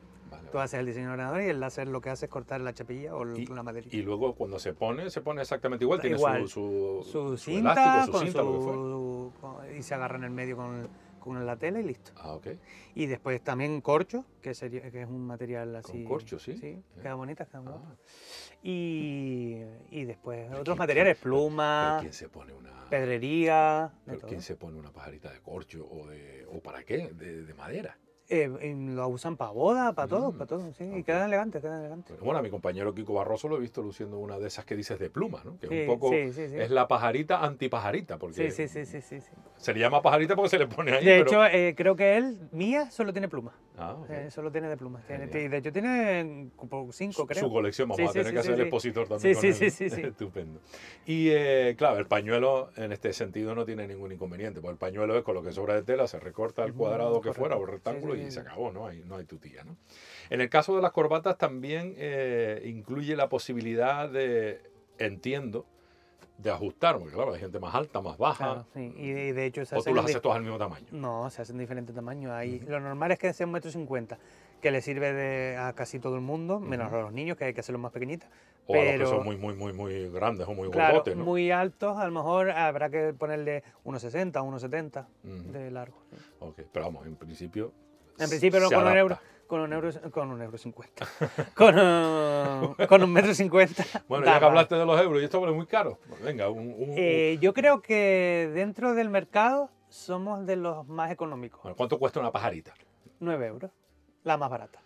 [0.51, 3.15] Tú haces el diseño ordenador y el láser lo que hace es cortar la chapilla
[3.15, 3.95] o Y- la maderita.
[3.97, 6.01] Y luego cuando se pone, se pone exactamente igual.
[6.01, 6.49] Tiene Igual.
[6.49, 10.17] su, su, su su cinta, elástico, su con cinta, lo que con- y se agarra
[10.17, 10.89] en el medio con,
[11.21, 12.11] con la tela y listo.
[12.17, 12.49] Ah, ok.
[12.97, 16.03] Y después también corcho, que, sería, que es un material así.
[16.03, 16.57] corcho, sí.
[16.57, 17.03] Sí, Ya.
[17.03, 17.83] queda bonita, queda bonita.
[17.89, 17.97] Ah,
[18.63, 24.43] Y, y después Pero otros quién- materiales, pluma, ¿Quién se pone una, pedrería, pero quién
[24.43, 27.09] se pone una pajarita de corcho o de o para qué?
[27.15, 27.97] De, de madera.
[28.33, 28.49] Eh,
[28.95, 30.85] lo usan para boda, para todo, Mm, para todo, sí.
[30.85, 32.11] Y quedan elegantes, quedan elegantes.
[32.11, 34.77] Bueno, bueno, a mi compañero Kiko Barroso lo he visto luciendo una de esas que
[34.77, 35.59] dices de pluma, ¿no?
[35.59, 36.57] Que es un poco sí, sí, sí.
[36.57, 39.19] es la pajarita antipajarita, porque Sí, sí, sí, sí,
[39.57, 41.05] se le llama pajarita porque se le pone ahí.
[41.05, 43.53] De pero- hecho, eh, creo que él, mía, solo tiene pluma.
[43.77, 43.97] Ah.
[44.11, 45.05] Eh, solo tiene de plumas.
[45.07, 47.41] Tiene- de hecho tiene como cinco, su, creo.
[47.45, 49.35] su colección, vamos a tener que hacer el expositor también.
[49.35, 49.91] Sí, con sí, él.
[49.91, 50.01] sí.
[50.07, 50.61] Estupendo.
[51.07, 55.17] Y eh, claro, el pañuelo en este sentido no tiene ningún inconveniente, porque el pañuelo
[55.17, 57.41] es con lo que sobra de tela, se recorta el cuadrado que correcto.
[57.41, 58.87] fuera o el rectángulo y se acabó, ¿no?
[58.87, 59.77] Hay, no hay tutía, ¿no?
[60.31, 64.61] En el caso de las corbatas también eh, incluye la posibilidad de,
[64.99, 65.67] entiendo,
[66.39, 68.95] de ajustar, porque claro, hay gente más alta, más baja, Claro, sí.
[68.97, 70.87] Y de, de hecho se o tú las haces todas al mismo tamaño.
[70.91, 72.33] No, se hacen diferentes tamaños.
[72.33, 74.19] Hay, Lo normal es que sea un metro cincuenta,
[74.63, 77.53] que le sirve de, a casi todo el mundo, menos a los niños, que hay
[77.55, 78.31] que hacerlos más pequeñitas.
[78.67, 81.17] O a los que Pero- son muy, muy, muy, muy grandes o muy Claro, gordotes,
[81.17, 81.25] ¿no?
[81.25, 85.53] muy altos, a lo mejor habrá que ponerle unos 60, unos 70 Ujú.
[85.53, 85.99] de largo.
[86.39, 87.73] Ok, Pero vamos, en principio.
[88.21, 91.07] En principio no con un euro, con un euro, con un euro cincuenta.
[91.55, 93.85] con, un, con un metro cincuenta.
[94.09, 95.99] Bueno, da ya que hablaste de los euros y esto vale muy caro.
[96.09, 100.87] Pues venga, un, un- un- Eh, yo creo que dentro del mercado somos de los
[100.87, 101.63] más económicos.
[101.63, 102.75] Bueno, ¿Cuánto cuesta una pajarita?
[103.19, 103.71] 9 euros,
[104.25, 104.81] la más barata.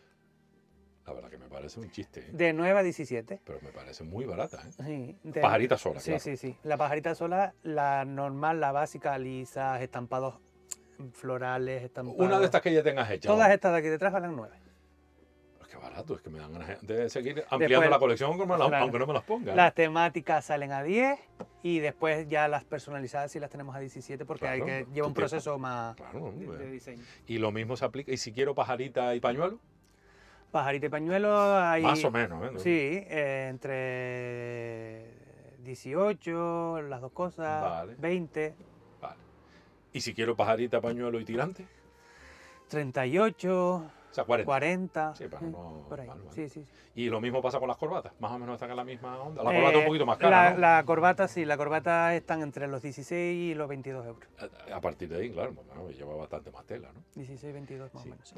[1.06, 2.30] La verdad que me parece un chiste, ¿eh?
[2.32, 3.42] De 9 a 17.
[3.44, 4.62] pero me parece muy barata.
[4.66, 4.70] ¿eh?
[4.84, 6.20] Sí, de- Pajarita sola, Sí, claro.
[6.20, 6.56] sí, sí.
[6.62, 10.36] La pajarita sola, la normal, la básica, lisas, estampados
[11.12, 12.20] florales, estampados.
[12.20, 13.28] Una de estas que ya tengas hecha.
[13.28, 14.54] Todas estas de aquí detrás valen 9.
[15.62, 18.46] Es que barato, es que me dan ganas de seguir ampliando Después- la colección aunque,
[18.46, 19.54] me la- aunque no me las ponga.
[19.54, 21.18] Las temáticas salen a 10
[21.62, 25.14] y después ya las personalizadas sí las tenemos a 17 porque hay que lleva un
[25.14, 27.02] proceso más Claro, de, diseño.
[27.26, 28.12] Y lo mismo se aplica.
[28.12, 29.59] Y si quiero pajarita y pañuelo,
[30.52, 31.83] Pajarita y pañuelo hay...
[31.83, 32.44] más o menos.
[32.44, 32.59] ¿eh?
[32.61, 35.11] Sí, eh, entre
[35.64, 37.94] 18, las dos cosas, Vale.
[37.98, 38.73] 20, Vale.
[39.94, 41.66] Y si quiero pajarita, pañuelo y tirante,
[42.68, 44.44] 38, o sea, 40.
[44.44, 45.14] 40.
[45.14, 46.09] Sí, pero mm, no- Por ahí.
[46.30, 46.66] Sí, sí.
[46.96, 48.12] Y lo mismo pasa con las corbatas.
[48.18, 49.42] Más o menos están en la misma onda.
[49.44, 50.59] La Eh, corbata es un poquito más cara, la, ¿no?
[50.59, 54.28] la corbata, sí, la corbata están entre los 16 y los 22 euros.
[54.68, 57.02] A- A partir de ahí, claro, bueno, lleva bastante más tela, ¿no?
[57.14, 58.35] 16, 22 más o menos.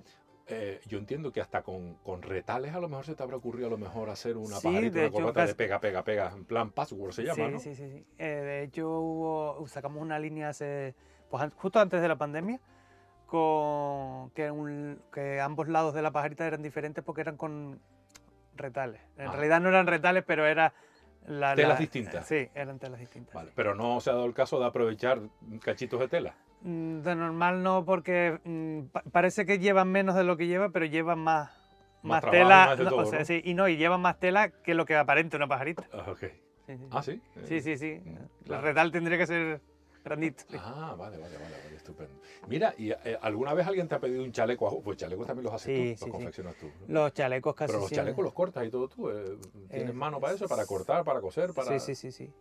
[0.49, 3.67] Eh, yo entiendo que hasta con, con retales a lo mejor se te habrá ocurrido
[3.67, 6.45] a lo mejor hacer una pajarita, de una hecho, corbata de pega, pega, pega, en
[6.45, 7.59] plan password se llama, sí, ¿no?
[7.59, 8.05] sí, sí, sí.
[8.19, 10.95] Eh, de hecho, hubo, sacamos una línea hace,
[11.31, 12.61] pues, justo antes de la pandemia,
[13.27, 17.81] con que, un- que ambos lados de la pajarita eran diferentes porque eran con
[18.55, 19.01] retales.
[19.19, 19.33] En Ah.
[19.33, 20.73] realidad no eran retales, pero era
[21.27, 22.27] la, Telas la- distintas.
[22.27, 23.35] Sí, eran telas distintas.
[23.35, 25.21] Vale, pero no se ha dado el caso de aprovechar
[25.63, 26.35] cachitos de tela.
[26.63, 30.73] Mm, De normal no, porque mm, pa- parece que llevan menos de lo que llevan,
[30.73, 31.51] pero llevan más,
[32.03, 32.67] Más más, tela.
[32.67, 33.25] más de no, todo, o sea, ¿no?
[33.25, 35.85] sí, y no, y llevan más tela que lo que aparente una pajarita.
[35.93, 36.21] Ah, ok.
[36.67, 37.21] Sí, sí, Ah, sí.
[37.45, 37.77] sí, sí.
[37.77, 38.01] sí.
[38.05, 38.63] Mm, El claro.
[38.63, 39.61] retal tendría que ser
[40.07, 40.45] grandito.
[40.59, 42.15] Ah, vale, vale, vale, vale, estupendo.
[42.47, 44.69] Mira, ¿y eh, alguna vez alguien te ha pedido un chaleco?
[44.69, 46.11] a Pues chalecos también los haces Sí, tú, sí, los sí.
[46.11, 46.73] confeccionas tú.
[46.87, 46.95] ¿no?
[47.03, 49.11] Los chalecos casi Pero los siempre- chalecos los cortas y todo tú.
[49.11, 49.37] eh,
[49.69, 50.47] ¿Tienes Eh, mano para eso?
[50.49, 51.53] ¿Para cortar, para coser?
[51.53, 51.79] Para...
[51.79, 52.33] Sí, sí, sí, sí.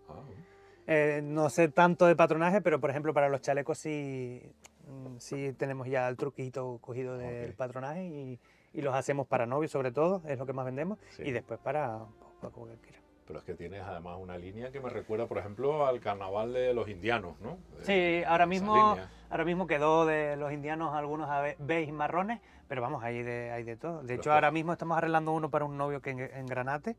[0.88, 4.42] Ah, no sé tanto de patronaje, pero por ejemplo para los chalecos sí,
[4.88, 8.40] mm, sí tenemos ya el truquito cogido del patronaje y,
[8.72, 12.06] y los hacemos para novios sobre todo, es lo que más vendemos, y después para,
[12.40, 13.00] para cualquiera.
[13.28, 16.74] Pero es que tienes además una línea que me recuerda, por ejemplo, al carnaval de
[16.76, 17.58] los indianos, ¿no?
[17.82, 18.98] Sí, Eh, ahora mismo,
[19.32, 23.78] ahora mismo quedó de los indianos algunos beige marrones, pero vamos, hay de, hay de
[23.78, 24.02] todo.
[24.02, 26.96] De Pero hecho, ahora mismo estamos arreglando uno para un novio que en, en Granate.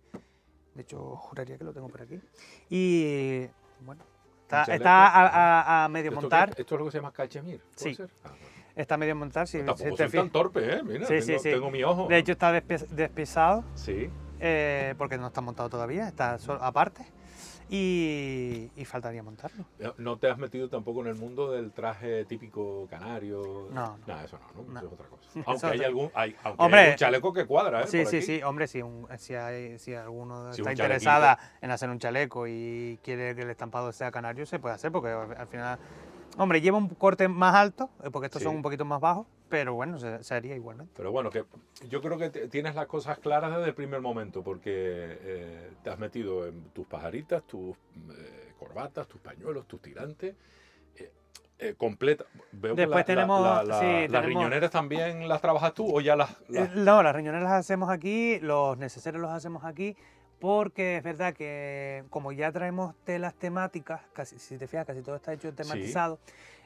[0.74, 2.20] De hecho, juraría que lo tengo por aquí.
[2.70, 3.46] Y
[3.82, 4.02] bueno,
[4.42, 6.54] está, está a, a- a medio ¿Esto, montar.
[6.56, 7.60] qué- esto es lo que se llama cachemir?
[7.60, 7.94] ¿puede Sí.
[7.94, 8.10] ser?
[8.24, 8.46] Ah, bueno.
[8.74, 10.82] Está a medio montar, si, Tampoco si te soy tan torpe, ¿eh?
[10.82, 11.50] Mira, Sí, sí, tengo, sí.
[11.50, 12.08] tengo mi ojo.
[12.08, 14.10] De hecho, está despe- despesado Sí.
[14.40, 17.04] Eh, porque no está montado todavía, está solo- aparte.
[17.68, 19.64] Y, y faltaría montarlo.
[19.80, 23.68] Eh, ¿No te has metido tampoco en el mundo del traje típico canario?
[23.72, 24.06] No, no.
[24.06, 24.72] Nada, eso no, ¿no?
[24.72, 24.78] No.
[24.78, 25.30] Eso es otra cosa.
[25.46, 27.86] Aunque hay algún, hay, aunque Hombre, hay un chaleco que cuadra, ¿eh?
[27.88, 28.26] Sí, Por sí, aquí.
[28.26, 32.46] sí, hombre, si, un, si, hay, si alguno Si está interesada en hacer un chaleco
[32.46, 35.78] y quiere que el estampado sea canario, se puede hacer, porque al al final,
[36.38, 38.46] hombre, lleva un corte más alto, eh, porque estos Sí.
[38.46, 40.92] son un poquito más bajos, pero bueno, se, se haría igualmente.
[40.96, 41.44] Pero bueno, que
[41.88, 45.98] yo creo que tienes las cosas claras desde el primer momento, porque eh, te has
[45.98, 47.76] metido en tus pajaritas, tus
[48.10, 50.34] eh, corbatas, tus pañuelos, tus tirantes.
[50.96, 51.12] eh,
[51.58, 52.24] eh, completa.
[52.52, 56.00] Veo Después la- tenemos- la- la- sí, las tenemos- riñoneras también las trabajas tú o
[56.02, 56.36] ya las.
[56.48, 59.96] las- No, las riñones las hacemos aquí, los necesarios los hacemos aquí,
[60.38, 65.16] porque es verdad que como ya traemos telas temáticas, casi, si te fijas, casi todo
[65.16, 66.18] está hecho tematizado,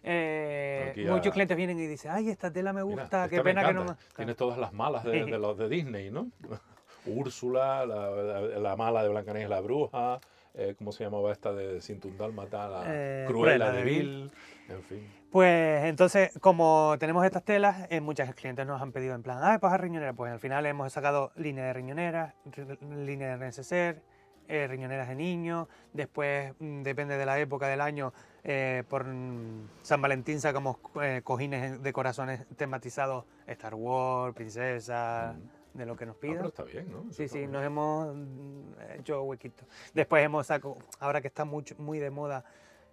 [0.03, 3.65] eh, muchos clientes vienen y dicen, ay, esta tela me Mira, gusta, esta qué pena
[3.65, 3.95] que no me...
[4.17, 6.31] Tienes todas las malas de, de los de Disney, ¿no?
[7.07, 10.21] Úrsula, la, la- la mala de Blancanieves la bruja,
[10.55, 12.69] eh, ¿cómo se llamaba esta de Sintun Dálmata?
[12.69, 14.31] La Eh, Cruella Cruella de de Vil,
[14.69, 15.07] en fin.
[15.31, 19.59] Pues entonces, como tenemos estas telas, eh, muchos clientes nos han pedido en plan, ah,
[19.61, 20.13] pues a riñonera.
[20.13, 24.03] Pues al final hemos sacado línea de riñoneras, ri- línea de neceser,
[24.51, 25.69] eh, riñoneras de niños.
[25.93, 31.21] Después, mm, depende de la época del año, eh, por mm, San Valentín sacamos eh,
[31.25, 35.37] cojines de corazones tematizados Star Wars, princesa,
[35.75, 36.47] de lo que nos Ah, pero pidan.
[36.47, 37.03] está bien, ¿no?
[37.03, 37.53] Eso Sí, sí, bien.
[37.53, 39.67] nos hemos mm, hecho huequitos.
[39.95, 42.45] Después hemos sacado, ahora que está mucho, muy de moda,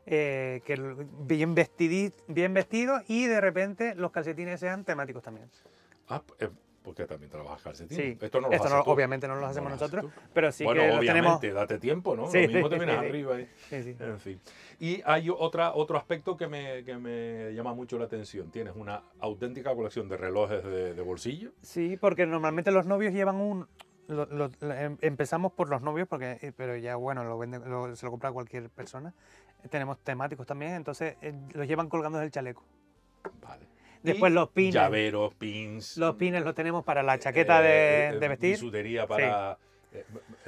[0.05, 0.75] eh, que
[1.25, 5.49] bien, vestidi, bien vestidos y de repente los calcetines sean temáticos también.
[6.07, 6.21] Ah,
[6.87, 8.17] porque también trabajas calcetines.
[8.17, 8.91] Sí, Esto no lo esto no- tú.
[8.91, 10.11] obviamente no lo No hacemos lo nosotros, tú.
[10.33, 11.37] pero sí bueno, que los tenemos...
[11.37, 12.27] obviamente, date tiempo, ¿no?
[12.31, 13.05] Sí, lo mismo te sí, vienes sí.
[13.09, 13.49] arriba y,
[13.99, 14.39] en fin.
[14.79, 18.51] Y hay otra, otro aspecto que me, que me llama mucho la atención.
[18.51, 21.51] Tienes una auténtica colección de relojes de, de bolsillo.
[21.61, 23.67] Sí, porque normalmente los novios llevan un...
[24.07, 27.93] lo- lo- em- empezamos por los novios, porque, eh, pero ya bueno, lo vende, lo-
[27.97, 29.13] se lo compra cualquier persona.
[29.69, 32.63] Tenemos temáticos también, entonces eh, los llevan colgando del chaleco.
[33.41, 33.66] Vale.
[34.13, 34.73] Después los pines.
[34.73, 35.97] Llaveros, pins.
[35.97, 38.51] Los pines los tenemos para la chaqueta eh, de, eh, de vestir.
[38.51, 39.57] Bisutería para...
[39.93, 40.03] eh,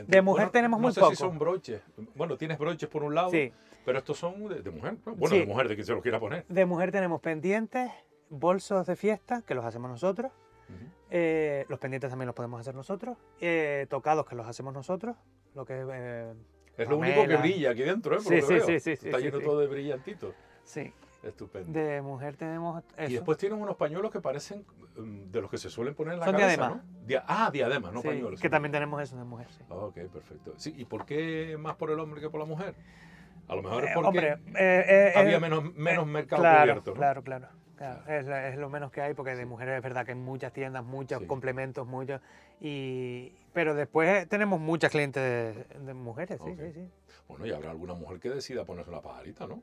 [0.07, 1.11] De mujer tenemos no muy sé poco.
[1.11, 1.81] si son broches.
[2.15, 3.51] Bueno, tienes broches por un lado, Sí.
[3.85, 4.97] pero estos son de, de mujer.
[5.05, 5.15] ¿no?
[5.15, 5.39] Bueno, Sí.
[5.41, 6.45] de mujer, de quien se los quiera poner.
[6.47, 7.89] De mujer tenemos pendientes,
[8.29, 10.31] bolsos de fiesta, que los hacemos nosotros.
[11.11, 13.17] Eh, los pendientes también los podemos hacer nosotros.
[13.41, 15.15] Eh, tocados que los hacemos nosotros.
[15.55, 16.33] Lo que es, eh,
[16.77, 18.19] es lo único que brilla aquí dentro, ¿eh?
[18.23, 18.65] Por Sí, lo que sí, veo.
[18.67, 20.35] sí, sí, sí, Está lleno todo de brillantitos.
[20.63, 20.93] sí.
[21.23, 21.77] Estupendo.
[21.77, 23.11] De mujer tenemos eso.
[23.11, 24.65] Y después tienen unos pañuelos que parecen
[24.97, 26.85] mm, de los que se suelen poner en la Son cabeza, diademas.
[26.85, 27.23] ¿no?
[27.27, 28.39] Ah, diademas, no Sí, pañuelos.
[28.39, 28.51] que sí.
[28.51, 29.63] también tenemos eso de mujer, sí.
[29.69, 30.53] Ok, perfecto.
[30.55, 32.73] Sí, ¿y por qué más por el hombre que por la mujer?
[33.49, 36.91] A lo mejor es Eh, porque hombre, eh, eh, había menos, menos mercado claro, cubierto,
[36.91, 36.95] ¿no?
[36.97, 37.47] Claro, claro.
[37.75, 38.01] claro.
[38.07, 41.19] Es, lo menos que hay porque de mujeres es verdad que hay muchas tiendas, muchos
[41.19, 41.25] Sí.
[41.27, 42.21] complementos, muchos.
[42.61, 46.89] Y, pero después tenemos muchas clientes de, de mujeres, sí, sí, sí.
[47.27, 49.61] Bueno, y habrá alguna mujer que decida ponerse la pajarita, ¿no?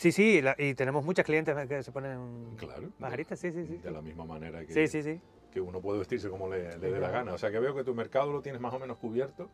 [0.00, 2.80] Sí, sí, la- y tenemos muchas clientes que se ponen Claro.
[2.80, 3.76] de- pajaritas, sí, sí, sí.
[3.76, 5.20] De la misma manera que, Sí, sí, sí.
[5.52, 7.34] que uno puede vestirse como le, dé la gana.
[7.34, 9.50] O sea que veo que tu mercado lo tienes más o menos cubierto.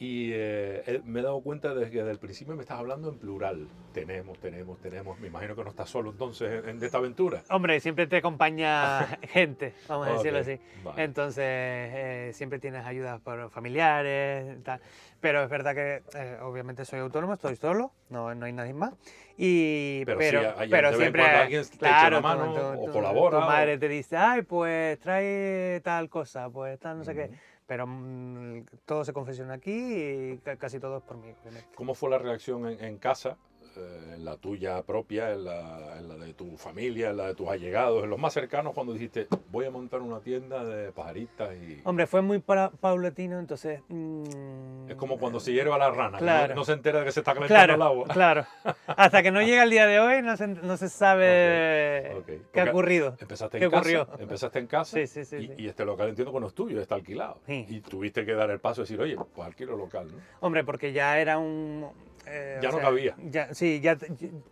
[0.00, 3.10] Y eh, eh, me he dado cuenta desde que desde el principio me estás hablando
[3.10, 3.68] en plural.
[3.92, 5.20] Tenemos, tenemos, tenemos.
[5.20, 7.44] Me imagino que no estás solo entonces en, en esta aventura.
[7.50, 10.58] Hombre, siempre te acompaña gente, vamos a decirlo así.
[10.82, 11.04] vale.
[11.04, 14.80] Entonces, eh, siempre tienes ayudas por familiares, tal.
[15.20, 18.94] Pero es verdad que, eh, obviamente, soy autónomo, estoy solo, no, no hay nadie más.
[19.36, 22.82] Y, Pero pero, sí, hay- pero siempre, alguien te echa claro, una tu- mano tu-
[22.88, 27.04] o colabora Tu o- madre te dice, ay, pues trae tal cosa, pues tal, no
[27.04, 27.30] sé qué.
[27.66, 31.68] Pero mm, todo se confesiona aquí y ca- casi todo es por mí, obviamente.
[31.74, 33.36] ¿Cómo fue la reacción en, en casa?
[33.78, 37.34] Eh, en la tuya propia, en la, en la de tu familia, en la de
[37.34, 41.50] tus allegados, en los más cercanos, cuando dijiste, voy a montar una tienda de pajaritas
[41.56, 41.80] y...
[41.84, 43.80] Hombre, fue muy pa- paulatino, entonces...
[43.88, 46.54] mm, Es como cuando se hierve a la rana, Claro.
[46.54, 48.08] no, no se entera de que se está calentando el Claro, agua.
[48.12, 48.46] claro.
[48.86, 52.12] Hasta que no llega el día de hoy no se, no se sabe
[52.52, 53.16] qué ha ocurrido.
[53.20, 54.08] Empezaste ¿Qué en casa, ocurrió?
[54.18, 56.94] empezaste en casa Sí, sí, sí, y, este local entiendo que no es tuyo, está
[56.96, 57.38] alquilado.
[57.46, 60.18] Y tuviste que dar el paso y decir, oye, pues alquilo local, ¿no?
[60.40, 61.86] Hombre, porque ya era un...
[62.30, 63.14] eh, Ya no sea, cabía.
[63.30, 63.96] ya- sí, ya,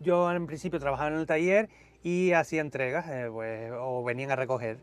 [0.00, 1.68] yo en principio trabajaba en el taller
[2.02, 4.78] y hacía entregas, eh, pues, o venían a recoger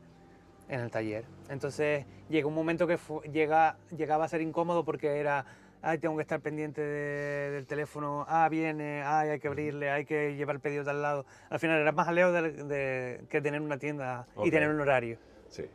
[0.69, 1.25] en el taller.
[1.49, 5.45] Entonces llegó un momento que fu- llega, llegaba a ser incómodo porque era,
[5.81, 10.05] ay, tengo que estar pendiente de- del teléfono, ah, viene, ay, hay que abrirle, hay
[10.05, 11.25] que llevar el pedido de al lado.
[11.49, 14.47] Al final era más aleo de, de- que tener una tienda Ok.
[14.47, 15.17] y tener un horario.
[15.49, 15.65] Sí.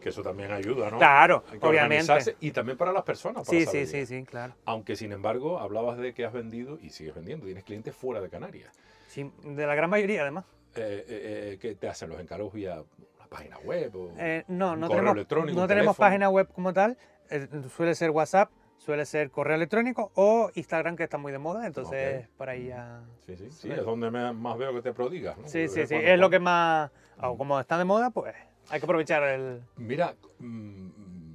[0.00, 0.98] Que eso también ayuda, ¿no?
[0.98, 2.36] Claro, obviamente.
[2.40, 3.46] Y también para las personas.
[3.46, 4.24] Para Sí, saber sí, sí, bien.
[4.24, 4.54] sí, claro.
[4.64, 7.44] Aunque, sin embargo, hablabas de que has vendido y sigues vendiendo.
[7.46, 8.72] Tienes clientes fuera de Canarias.
[9.08, 10.44] Sí, de la gran mayoría además.
[10.74, 12.82] Eh, eh, eh, que te hacen los encargos vía
[13.16, 16.06] una página web o Eh, no, no correo tenemos, electrónico, no tenemos teléfono.
[16.06, 16.96] página web como tal.
[17.28, 21.66] eh, suele ser WhatsApp, suele ser correo electrónico o Instagram, que está muy de moda.
[21.66, 22.36] Entonces, Ok.
[22.38, 23.02] por ahí ya.
[23.26, 25.36] Sí, sí, sí, es donde me- más veo que te prodigas.
[25.38, 25.46] ¿no?
[25.46, 25.94] Sí, sí, sí.
[25.94, 26.90] cuando Es lo que más.
[27.22, 28.34] o como está de moda, pues
[28.70, 29.62] hay que aprovechar el.
[29.76, 31.34] Mira, mm,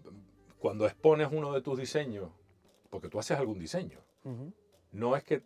[0.60, 2.30] cuando expones uno de tus diseños,
[2.90, 4.54] porque tú haces algún diseño, Ujú.
[4.94, 5.44] no es que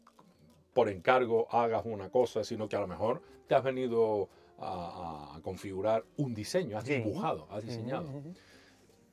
[0.74, 5.42] por encargo hagas una cosa, sino que a lo mejor te has venido a, a
[5.42, 6.96] configurar un diseño, has Sí.
[7.00, 8.08] dibujado, has diseñado.
[8.08, 8.34] Ujú, ujú.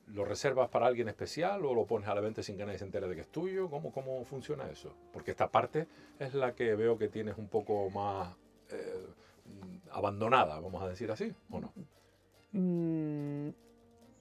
[0.07, 2.85] ¿Lo reservas para alguien especial o lo pones a la venta sin que nadie se
[2.85, 3.69] entere de que es tuyo?
[3.69, 4.95] ¿Cómo, cómo funciona eso?
[5.11, 5.87] Porque esta parte
[6.19, 8.33] es la que veo que tienes un poco más
[8.69, 9.05] eh,
[9.91, 11.73] abandonada, vamos a decir así, ¿o no?
[12.57, 13.53] Mm,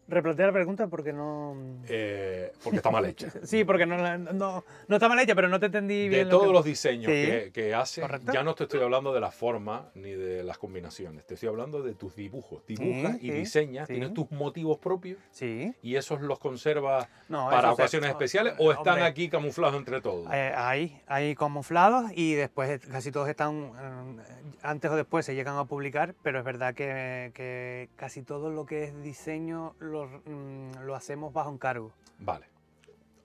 [0.08, 1.56] replantea la pregunta porque no.
[1.88, 3.28] Eh, porque está mal hecha.
[3.44, 6.24] Sí, porque no, no, no está mal hecha, pero no te entendí De bien.
[6.28, 7.26] lo todos que- los diseños Sí.
[7.26, 11.24] que, que haces, ya no te estoy hablando de la forma ni de las combinaciones,
[11.26, 12.64] te estoy hablando de tus dibujos.
[12.66, 15.72] Dibujas y sí, diseñas, tienes tus motivos propios Sí.
[15.82, 20.28] y esos los conservas No, para ocasiones especiales o están hombre, aquí camuflados entre todos.
[20.32, 23.72] Eh, hay, hay camuflados y después casi todos están,
[24.18, 24.22] eh,
[24.62, 28.66] antes o después se llegan a publicar, pero es verdad que, que casi todo lo
[28.66, 31.92] que es diseño lo, mm, lo hacemos bajo encargo.
[32.18, 32.46] Vale.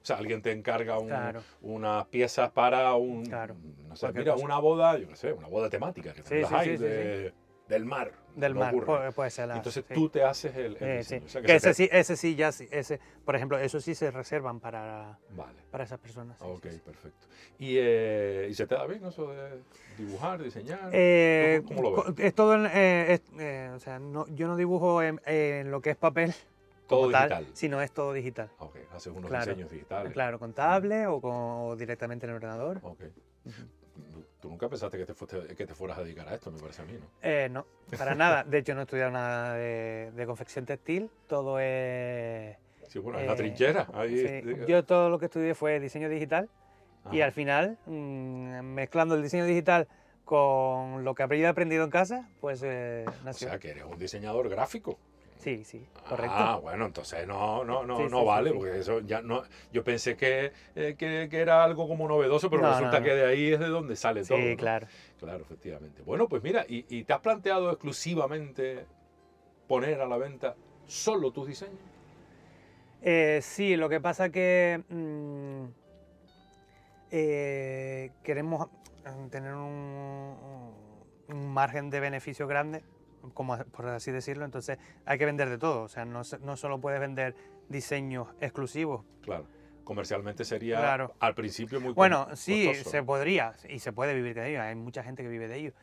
[0.01, 1.41] O sea, alguien te encarga un- Claro.
[1.61, 3.23] unas piezas para un.
[3.25, 3.55] Claro.
[3.87, 4.45] No sé, Cualquier mira, cosa.
[4.45, 7.33] una boda, yo qué sé, una boda temática, que Sí, sí, sí, de-
[7.67, 8.11] del mar.
[8.35, 9.11] Del no mar, ocurre.
[9.13, 9.55] puede, ser la...
[9.57, 11.21] Entonces tú te haces el, el Eh, diseño.
[11.21, 11.25] sí.
[11.25, 13.79] O sea, que Que se ese sí, ese sí ya, sí, ese, por ejemplo, eso
[13.79, 15.59] sí se reservan para, Vale.
[15.69, 16.41] para esas personas.
[16.41, 17.27] Ok, perfecto.
[17.59, 19.61] ¿Y, eh, ¿Y se te da bien eso de
[19.97, 20.89] dibujar, diseñar?
[20.91, 22.25] Eh, ¿Cómo, cómo lo ves?
[22.25, 25.81] es todo, en- eh, es- eh, o sea, no, yo no dibujo en, en lo
[25.81, 26.33] que es papel
[26.91, 27.47] Todo tal, digital.
[27.53, 28.49] sino es todo digital.
[28.59, 29.45] Ok, haces unos Claro.
[29.45, 30.13] diseños digitales.
[30.13, 32.79] Claro, con tablet o, con, o directamente en el ordenador.
[32.83, 33.01] Ok.
[34.39, 36.81] Tú nunca pensaste que te, fuiste- que te fueras a dedicar a esto, me parece
[36.81, 37.05] a mí, ¿no?
[37.21, 37.65] Eh, no,
[37.97, 38.43] para nada.
[38.47, 41.11] De hecho, no he estudiado nada de, de confección textil.
[41.27, 42.57] Todo es...
[42.87, 43.87] Sí, bueno, en la Eh, trinchera.
[43.93, 46.49] Ahí, sí, Yo todo lo que estudié fue diseño digital
[47.11, 47.25] y ajá.
[47.25, 49.87] al final, mm, mezclando el diseño digital
[50.25, 53.49] con lo que habría aprendido en casa, pues eh, O nació.
[53.49, 54.97] sea, que eres un diseñador gráfico.
[55.41, 56.35] Sí, sí, correcto.
[56.37, 59.43] Ah, bueno, entonces no, no, no, Sí, no sí, vale, sí, porque eso ya no.
[59.71, 63.05] Yo pensé que, eh, que, que era algo como novedoso, pero No, resulta no.
[63.05, 64.37] que de ahí es de donde sale todo.
[64.37, 64.87] sí, claro.
[65.19, 66.01] Claro, efectivamente.
[66.03, 68.85] Bueno, pues mira, y, y te has planteado exclusivamente
[69.67, 70.55] poner a la venta
[70.87, 71.75] solo tus diseños?
[73.01, 75.63] Eh, sí, lo que pasa que mm,
[77.11, 78.67] eh, queremos
[79.31, 80.35] tener un,
[81.27, 82.83] un margen de beneficio grande,
[83.33, 86.79] como por así decirlo, entonces hay que vender de todo, o sea, no, no solo
[86.79, 87.35] puedes vender
[87.69, 89.03] diseños exclusivos.
[89.21, 89.45] Claro.
[89.83, 91.15] Comercialmente sería Claro.
[91.19, 94.61] al principio muy Bueno, co- sí, costoso, se podría y se puede vivir de ello,
[94.61, 95.73] hay mucha gente que vive de ello,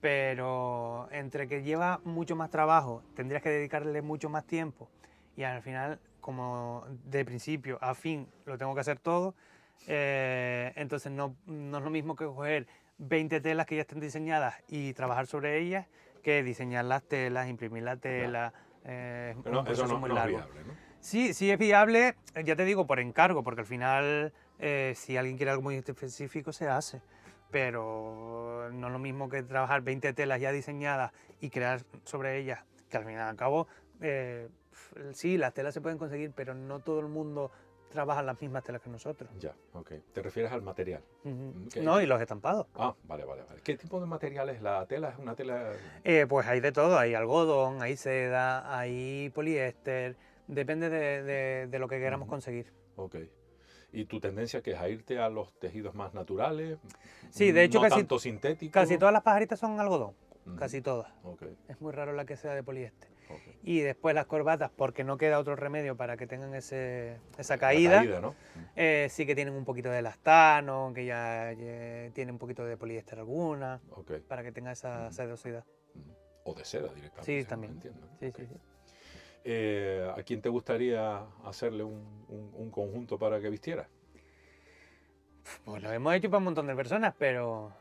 [0.00, 4.90] pero entre que lleva mucho más trabajo, tendrías que dedicarle mucho más tiempo
[5.36, 9.34] y al final, como de principio a fin lo tengo que hacer todo,
[9.86, 12.66] eh, entonces no, no es lo mismo que coger
[12.98, 15.86] 20 telas que ya estén diseñadas y trabajar sobre ellas
[16.24, 18.52] que diseñar las telas, imprimir la tela.
[18.84, 20.36] eh, es Pero un no, eso no, muy no es largo.
[20.38, 20.74] viable, ¿no?
[20.98, 25.16] Sí, sí es viable, eh, ya te digo, por encargo, porque al final, eh, si
[25.16, 27.00] alguien quiere algo muy específico, se hace.
[27.50, 32.60] Pero no es lo mismo que trabajar 20 telas ya diseñadas y crear sobre ellas,
[32.88, 33.68] que al fin y al cabo,
[34.00, 34.48] eh,
[35.12, 37.52] sí, las telas se pueden conseguir, pero no todo el mundo
[37.94, 39.30] trabaja las mismas telas que nosotros.
[39.38, 39.92] Ya, ok.
[40.12, 41.00] ¿Te refieres al material?
[41.80, 42.66] No, y los estampados.
[42.74, 43.60] Ah, vale, vale, vale.
[43.62, 45.10] ¿Qué tipo de material es la tela?
[45.10, 45.70] ¿Es una tela...?
[46.02, 50.16] Eh, pues hay de todo, hay algodón, hay seda, hay poliéster,
[50.48, 52.72] depende de, de- de lo que queramos conseguir.
[52.96, 53.14] Ok.
[53.92, 56.78] ¿Y tu tendencia que es a irte a los tejidos más naturales?
[57.30, 58.18] Sí, de hecho no casi- tanto.
[58.72, 60.14] Casi todas las pajaritas son algodón,
[60.58, 61.12] casi todas.
[61.22, 63.08] Ok, Es muy raro la que sea de poliéster.
[63.62, 68.02] Y después las corbatas, porque no queda otro remedio para que tengan ese, esa caída,
[68.20, 68.34] ¿no?
[68.76, 71.52] eh, sí que tienen un poquito de elastano, que ya
[72.12, 74.12] tiene un poquito de poliéster alguna, Ok.
[74.28, 75.64] para que tenga esa sedosidad.
[76.44, 77.24] O de seda directamente.
[77.42, 77.80] Sí, también.
[78.20, 78.54] Sí, sí, sí.
[79.44, 83.88] Eh, ¿A quién te gustaría hacerle un, un- un conjunto para que vistiera?
[85.64, 87.72] Pues lo hemos hecho para un montón de personas, pero...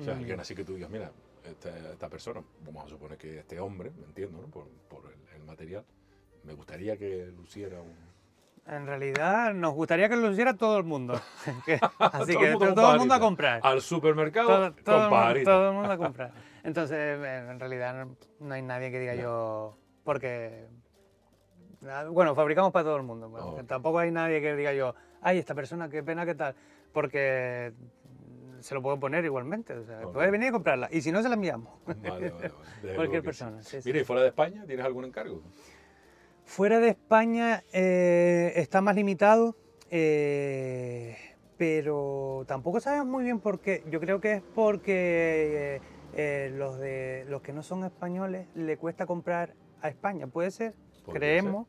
[0.00, 1.10] O sea, mm, alguien así que tú digas, mira,
[1.50, 4.48] esta, esta persona, vamos a suponer que este hombre, me entiendo, ¿no?
[4.48, 5.84] Por, por el, el material,
[6.44, 8.08] me gustaría que luciera un...
[8.66, 11.14] En realidad nos gustaría que lo hiciera todo el mundo.
[11.98, 13.60] Así Todo que el mundo todo, el mundo a comprar.
[13.62, 16.32] Al supermercado todo, todo el todo el mundo a comprar.
[16.64, 19.22] Entonces, en realidad no, no hay nadie que diga Ya.
[19.22, 20.66] yo, porque,
[21.88, 23.30] ah, bueno, fabricamos para todo el mundo.
[23.30, 23.68] bueno, Oh, que ok.
[23.68, 26.54] Tampoco hay nadie que diga yo, ay, esta persona, qué pena, qué tal,
[26.92, 27.72] porque
[28.68, 29.72] se lo puedo poner igualmente.
[29.72, 30.12] O sea, Ok.
[30.12, 31.72] puede venir y comprarla, y si no, se la enviamos.
[31.86, 32.50] Vale, vale, vale.
[32.96, 33.62] Cualquier persona.
[33.62, 33.88] sí, sí.
[33.88, 35.40] Mira, ¿y fuera de España tienes algún encargo?
[36.44, 39.56] Fuera de España eh, está más limitado,
[39.90, 41.16] eh,
[41.56, 43.84] pero tampoco sabemos muy bien por qué.
[43.90, 45.80] Yo creo que es porque eh,
[46.14, 50.74] eh, los, de, los que no son españoles le cuesta comprar a España, puede ser,
[51.10, 51.66] creemos.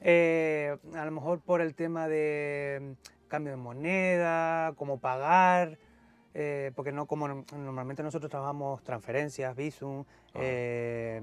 [0.00, 5.76] ser, a lo mejor por el tema de mm, cambio de moneda, cómo pagar,
[6.34, 10.04] eh, porque no como no- normalmente nosotros trabajamos transferencias, Visum,
[10.34, 10.38] Ah.
[10.40, 11.20] eh,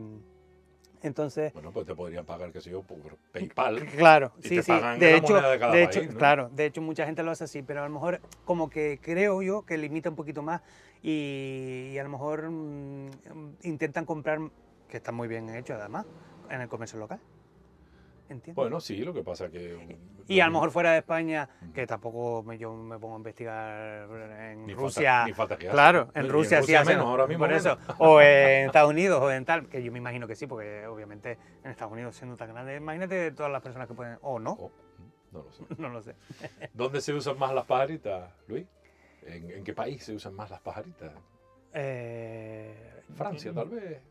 [1.02, 3.86] entonces Bueno, pues te podrían pagar, qué sé yo, por PayPal.
[3.86, 4.72] Claro, Y sí, te sí.
[4.72, 6.18] pagan De la hecho, de cada de país, hecho, ¿no?
[6.20, 9.42] claro, de hecho mucha gente lo hace así, pero a lo mejor como que creo
[9.42, 10.62] yo que limita un poquito más
[11.02, 13.10] y, y a lo mejor mm,
[13.64, 14.40] intentan comprar,
[14.90, 16.06] que está muy bien hecho además,
[16.50, 17.20] en el comercio local.
[18.30, 18.56] ¿Entiendes?
[18.56, 19.78] Bueno, sí, lo que pasa que...
[20.28, 21.74] y a lo mejor fuera de España, Ujú.
[21.74, 24.08] que tampoco me, yo me pongo a investigar
[24.52, 25.12] en Ni Rusia.
[25.14, 25.74] falta- ni falta que hace.
[25.74, 26.96] Claro, en Rusia sí hacen.
[26.98, 27.66] menos, ahora mismo por menos.
[27.66, 27.78] eso.
[27.98, 31.38] O en Estados Unidos o en tal, que yo me imagino que sí, porque obviamente
[31.64, 34.72] en Estados Unidos siendo tan grande, imagínate todas las personas que pueden, o no, Oh,
[35.32, 35.64] no lo sé.
[35.80, 36.16] no lo sé.
[36.74, 38.68] ¿Dónde se usan más las pajaritas, Luis?
[39.24, 41.12] ¿En, en qué país se usan más las pajaritas?
[41.74, 42.76] Eh,
[43.16, 44.02] Francia, tal vez.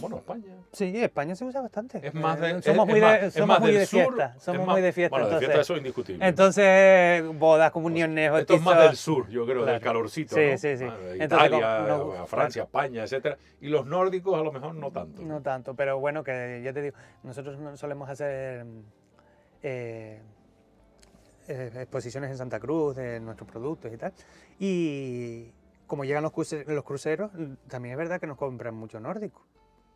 [0.00, 0.54] Bueno, España.
[0.72, 2.06] Sí, España se usa bastante.
[2.06, 4.00] Es más de, Eh, somos es muy más- de, es somos más muy de sur,
[4.14, 4.34] fiesta.
[4.36, 5.10] es Somos más- muy de fiesta.
[5.10, 6.26] Bueno, de entonces, fiesta eso es indiscutible.
[6.28, 10.34] entonces, bodas, comuniones, Esto es más del sur, yo creo, del calorcito.
[10.36, 10.58] Sí, ¿no?
[10.58, 10.84] sí, sí.
[10.84, 13.36] Ah, Entonces, Italia, no, Francia, España, etcétera.
[13.60, 15.22] Y los nórdicos a lo mejor no tanto.
[15.22, 18.64] No tanto, pero bueno, que ya te digo, nosotros no- solemos hacer
[19.62, 20.20] eh,
[21.48, 24.12] exposiciones en Santa Cruz de nuestros productos y tal.
[24.58, 25.52] Y
[25.86, 27.30] como llegan los, cruce- los cruceros,
[27.68, 29.42] también es verdad que nos compran mucho nórdico,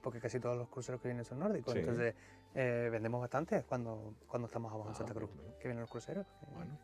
[0.03, 1.72] porque casi todos los cruceros que vienen son nórdicos.
[1.72, 1.80] Sí.
[1.80, 2.14] Entonces
[2.55, 6.26] eh, vendemos bastante cuando, cuando estamos abajo en Ah, Santa Cruz, que vienen los cruceros.
[6.55, 6.76] Bueno,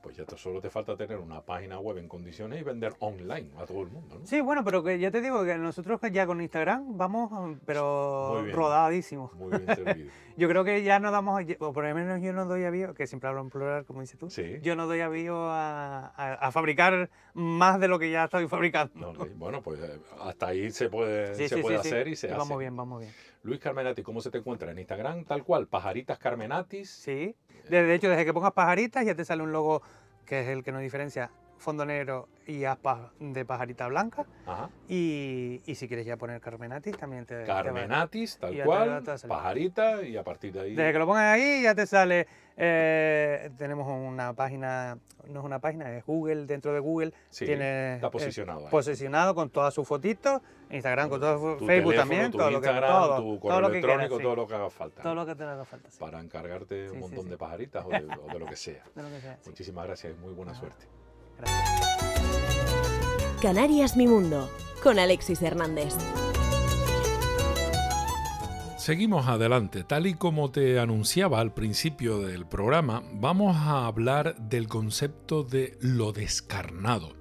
[0.00, 3.50] pues ya te- solo te falta tener una página web en condiciones y vender online
[3.58, 4.18] a todo el mundo.
[4.20, 4.26] ¿no?
[4.26, 8.42] Sí, bueno, pero que ya te digo que nosotros ya con Instagram vamos, mm, pero
[8.44, 8.54] bien.
[8.56, 9.32] rodadísimos.
[9.34, 10.10] Muy bien servido.
[10.38, 13.08] Yo creo que ya no damos, o por lo menos yo no doy avío, que
[13.08, 14.60] siempre hablo en plural, como dices tú, Sí.
[14.62, 19.12] yo no doy avío a, a- a fabricar más de lo que ya estoy fabricando.
[19.14, 22.28] No, bueno, pues eh, hasta ahí se puede, Sí, se sí, puede hacer y se
[22.28, 22.36] hace.
[22.38, 23.12] Vamos bien, vamos bien.
[23.42, 25.24] Luis Carmenati, ¿cómo se te encuentra en Instagram?
[25.24, 26.90] Tal cual, Pajaritas Carmenatis.
[26.90, 27.34] Sí.
[27.68, 29.82] De, hecho, desde que pongas pajaritas ya te sale un logo
[30.26, 34.24] que es el que nos diferencia fondo negro y aspas de pajarita blanca.
[34.46, 34.70] Ajá.
[34.88, 37.44] Y, y si quieres ya poner Carmenatis, también te.
[37.44, 40.74] Carmenatis, tal te- cual, te pajarita y a partir de ahí.
[40.74, 42.26] Desde que lo pongas ahí ya te sale.
[42.56, 44.98] eh, tenemos una página,
[45.28, 47.12] no es una página, es Google, dentro de Google.
[47.30, 50.40] Sí, tiene, está eh, posicionado posicionado con todas sus fotitos,
[50.70, 53.60] Instagram con tu Facebook teléfono, también, tu todo lo que Instagram, todo, tu todo correo
[53.60, 54.22] lo que electrónico, quieras, sí.
[54.24, 55.02] todo lo que haga falta.
[55.02, 55.98] Todo lo que te haga falta, sí.
[56.00, 58.82] Para encargarte un montón de pajaritas o de, o de lo que sea.
[58.94, 59.50] De lo que sea, sí.
[59.50, 60.86] Muchísimas gracias y muy buena suerte.
[61.38, 61.68] Gracias.
[63.40, 64.50] Canarias Mi Mundo,
[64.82, 65.94] con Alexis Hernández.
[68.88, 69.84] Seguimos adelante.
[69.84, 75.76] Tal y como te anunciaba al principio del programa, vamos a hablar del concepto de
[75.80, 77.14] lo descarnado.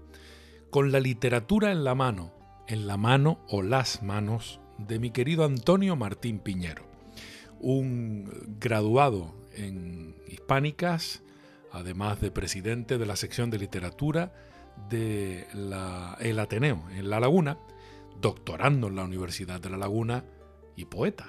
[0.70, 2.32] Con la literatura en la mano,
[2.70, 6.86] en la mano o las manos de mi querido Antonio Martín Piñero,
[7.60, 11.22] un graduado en hispánicas,
[11.72, 14.34] además de presidente de la sección de literatura
[14.90, 15.48] de
[16.20, 17.58] el Ateneo en La Laguna,
[18.20, 20.24] doctorando en la Universidad de La Laguna
[20.76, 21.28] y poeta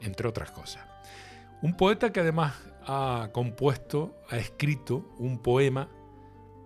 [0.00, 0.84] entre otras cosas.
[1.62, 2.54] Un poeta que además
[2.86, 5.88] ha compuesto, ha escrito un poema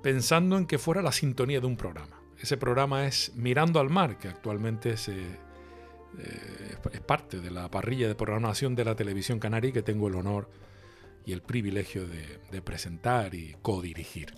[0.03, 2.21] pensando en que fuera la sintonía de un programa.
[2.41, 5.37] Ese programa es Mirando al Mar, que actualmente eh,
[6.93, 10.15] es parte de la parrilla de programación de la televisión canaria y que tengo el
[10.15, 10.51] honor
[11.29, 14.35] y el privilegio de, presentar y codirigir.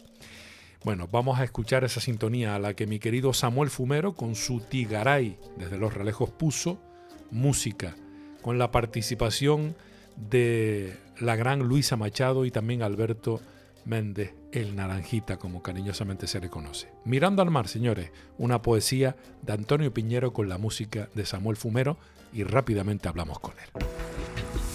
[0.82, 4.58] Bueno, vamos a escuchar esa sintonía a la que mi querido Samuel Fumero con su
[4.58, 6.82] Tigaray desde los relejos puso
[7.30, 7.94] música
[8.42, 9.76] con la participación
[10.16, 13.40] de la gran Luisa Machado y también Alberto
[13.84, 16.88] Méndez, el Naranjita, como cariñosamente se le conoce.
[17.04, 21.98] Mirando al mar, señores, una poesía de Antonio Piñero con la música de Samuel Fumero
[22.32, 24.69] y rápidamente hablamos con él.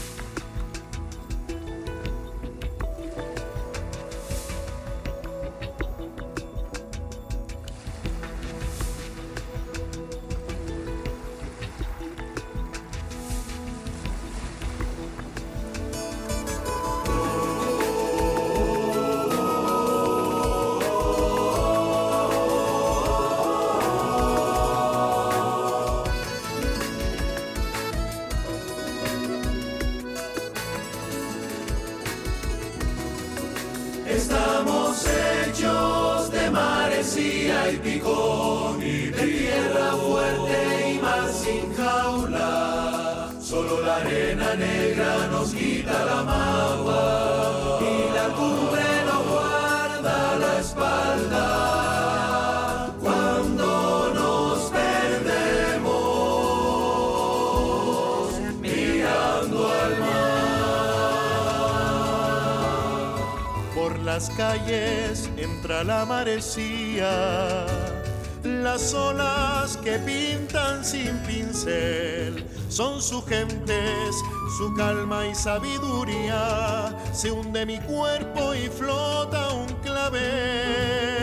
[68.44, 74.16] Las olas que pintan sin pincel son sus gentes,
[74.58, 76.96] su calma y sabiduría.
[77.14, 81.15] Se hunde mi cuerpo y flota un clavel.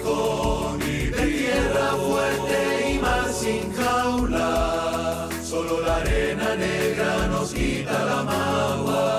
[0.00, 5.28] Picón y de tierra fuerte y mar sin jaula.
[5.42, 9.09] Solo la arena negra nos quita la magua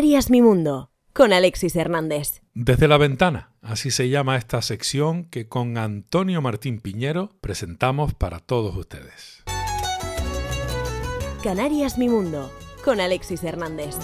[0.00, 2.40] Canarias Mi Mundo, con Alexis Hernández.
[2.54, 8.38] Desde la ventana, así se llama esta sección que con Antonio Martín Piñero presentamos para
[8.38, 9.44] todos ustedes.
[11.42, 12.50] Canarias Mi Mundo,
[12.82, 13.94] con Alexis Hernández.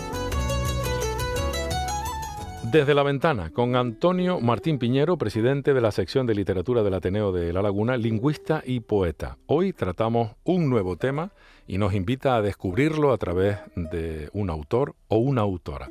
[2.71, 7.33] Desde la ventana, con Antonio Martín Piñero, presidente de la sección de literatura del Ateneo
[7.33, 9.39] de La Laguna, lingüista y poeta.
[9.47, 11.33] Hoy tratamos un nuevo tema
[11.67, 15.89] y nos invita a descubrirlo a través de un autor o una autora.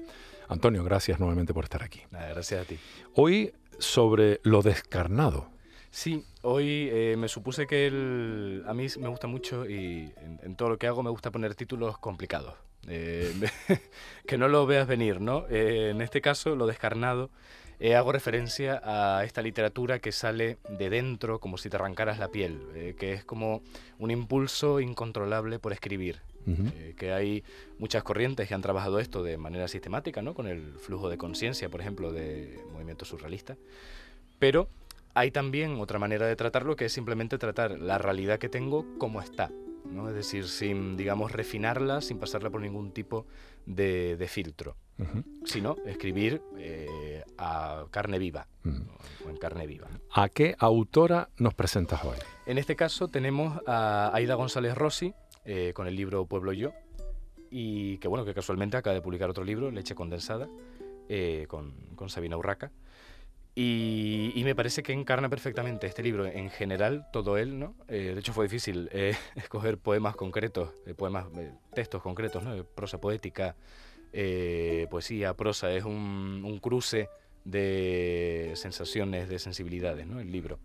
[0.47, 2.01] Antonio, gracias nuevamente por estar aquí.
[2.11, 2.77] Gracias a ti.
[3.15, 5.49] Hoy sobre lo descarnado.
[5.89, 10.55] Sí, hoy eh, me supuse que el- a mí me gusta mucho y en, en
[10.55, 12.53] todo lo que hago me gusta poner títulos complicados.
[12.87, 13.33] eh,
[14.27, 15.45] que no lo veas venir, ¿no?
[15.49, 17.31] Eh, en este caso, lo descarnado,
[17.79, 22.29] eh, hago referencia a esta literatura que sale de dentro como si te arrancaras la
[22.29, 23.61] piel, eh, que es como
[23.99, 26.21] un impulso incontrolable por escribir.
[26.47, 27.43] Eh, que hay
[27.79, 30.35] muchas corrientes que han trabajado esto de manera sistemática, ¿no?
[30.35, 33.57] con el flujo de conciencia, por ejemplo, de movimiento surrealista.
[34.37, 34.69] Pero
[35.15, 39.21] hay también otra manera de tratarlo que es simplemente tratar la realidad que tengo como
[39.21, 39.49] está.
[39.91, 40.07] ¿no?
[40.09, 43.25] Es decir, sin, digamos, refinarla, sin pasarla por ningún tipo
[43.65, 44.75] de, de filtro,
[45.43, 48.47] Sino escribir eh, a carne viva.
[48.63, 48.85] ¿no?
[49.25, 49.87] o en carne viva.
[50.11, 52.17] ¿A qué autora nos presentas hoy?
[52.45, 56.73] En este caso tenemos a Aida González Rossi eh, con el libro Pueblo Yo
[57.49, 60.49] y que bueno, que casualmente acaba de publicar otro libro, Leche Condensada,
[61.07, 62.71] eh, con, con Sabina Urraca.
[63.57, 67.73] Y, y me parece que encarna perfectamente este libro, en general, todo él, ¿no?
[67.87, 71.27] Eh, de hecho fue difícil eh, escoger poemas concretos, poemas,
[71.73, 72.61] textos concretos, ¿no?
[72.65, 73.55] Prosa poética,
[74.17, 77.09] eh, poesía, prosa, es un, un cruce
[77.43, 80.19] de sensaciones, de sensibilidades, ¿no?
[80.19, 80.57] El libro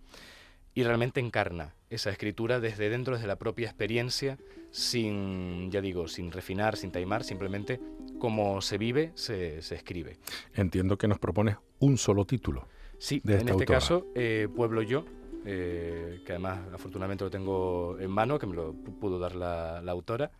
[0.72, 4.38] y realmente encarna esa escritura desde dentro, desde la propia experiencia,
[4.70, 7.80] sin, ya digo, sin refinar, sin taimar, simplemente
[8.20, 10.18] como se vive, se, se escribe.
[10.54, 12.68] Entiendo que nos propones un solo título.
[12.98, 13.66] Sí, De en este autora.
[13.80, 15.04] caso, eh, Pueblo Yo,
[15.44, 19.82] eh, que además afortunadamente lo tengo en mano, que me lo pu- pudo dar la,
[19.82, 20.30] la autora,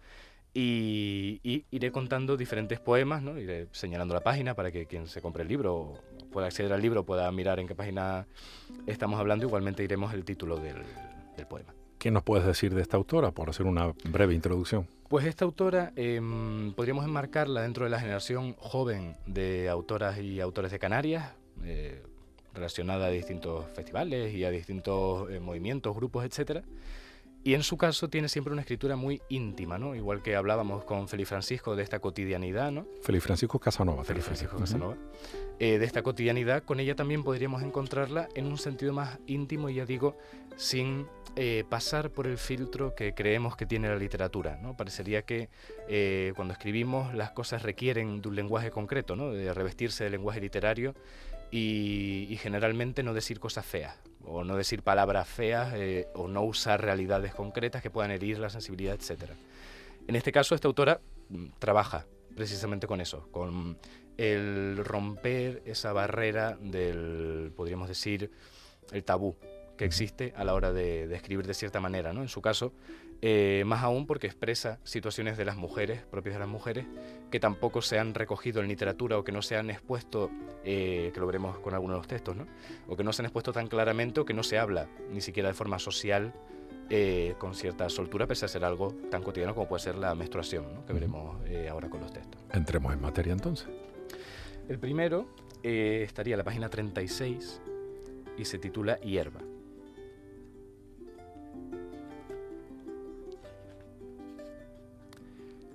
[0.55, 3.39] y, y iré contando diferentes poemas, ¿no?
[3.39, 5.99] iré señalando la página para que quien se compre el libro
[6.31, 8.27] pueda acceder al libro, pueda mirar en qué página
[8.87, 10.83] estamos hablando, igualmente iremos el título del,
[11.37, 11.75] del poema.
[11.99, 14.89] ¿Qué nos puedes decir de esta autora, por hacer una breve introducción?
[15.09, 20.71] Pues esta autora em, podríamos enmarcarla dentro de la generación joven de autoras y autores
[20.71, 22.03] de Canarias, eh,
[22.55, 26.63] relacionada a distintos festivales y a distintos eh, movimientos, grupos, etcétera.
[27.43, 29.95] Y en su caso tiene siempre una escritura muy íntima, ¿no?
[29.95, 32.87] Igual que hablábamos con Félix Francisco de esta cotidianidad, ¿no?
[33.03, 34.03] Félix Francisco Casanova.
[34.03, 34.25] refieres.
[34.25, 34.59] Francisco.
[34.59, 34.97] Casanova,
[35.59, 39.77] eh, de esta cotidianidad, con ella también podríamos encontrarla en un sentido más íntimo y
[39.77, 40.19] ya digo,
[40.57, 44.59] sin eh, pasar por el filtro que creemos que tiene la literatura.
[44.61, 44.77] ¿no?
[44.77, 45.49] Parecería que
[45.89, 49.33] eh, cuando escribimos las cosas requieren de un lenguaje concreto, ¿no?
[49.33, 50.95] de revestirse del lenguaje literario
[51.51, 56.43] y, y generalmente no decir cosas feas o no decir palabras feas eh, o no
[56.43, 59.31] usar realidades concretas que puedan herir la sensibilidad, etc.
[60.07, 63.79] En este caso, esta autora mm, trabaja precisamente con eso, con
[64.17, 68.31] el romper esa barrera del, podríamos decir,
[68.93, 69.37] el tabú
[69.77, 72.21] que existe a la hora de, de escribir de cierta manera, ¿no?
[72.21, 72.73] En su caso,
[73.23, 76.87] eh, más aún porque expresa situaciones de las mujeres, propias de las mujeres,
[77.31, 80.31] que tampoco se han recogido en literatura o que no se han expuesto,
[80.65, 82.47] eh, que lo veremos con algunos de los textos, ¿no?
[82.89, 85.51] O que no se han expuesto tan claramente o que no se habla ni siquiera
[85.51, 86.33] de forma social
[86.89, 90.75] eh, con cierta soltura, pese a ser algo tan cotidiano como puede ser la menstruación,
[90.75, 90.87] ¿no?
[90.87, 91.39] que veremos
[91.71, 92.41] ahora con los textos.
[92.53, 93.69] Entremos en materia entonces.
[94.69, 95.29] El primero
[95.63, 97.61] estaría en la página 36
[98.39, 99.41] y se titula Hierba.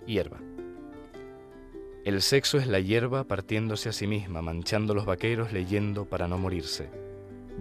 [0.05, 0.39] Hierba.
[2.03, 6.37] El sexo es la hierba partiéndose a sí misma, manchando los vaqueros leyendo para no
[6.37, 6.91] morirse.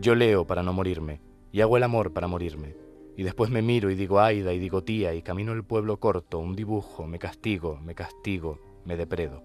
[0.00, 1.20] Yo leo para no morirme,
[1.50, 2.76] y hago el amor para morirme.
[3.16, 6.38] Y después me miro y digo Aida y digo tía, y camino el pueblo corto,
[6.40, 9.42] un dibujo, me castigo, me castigo, me depredo.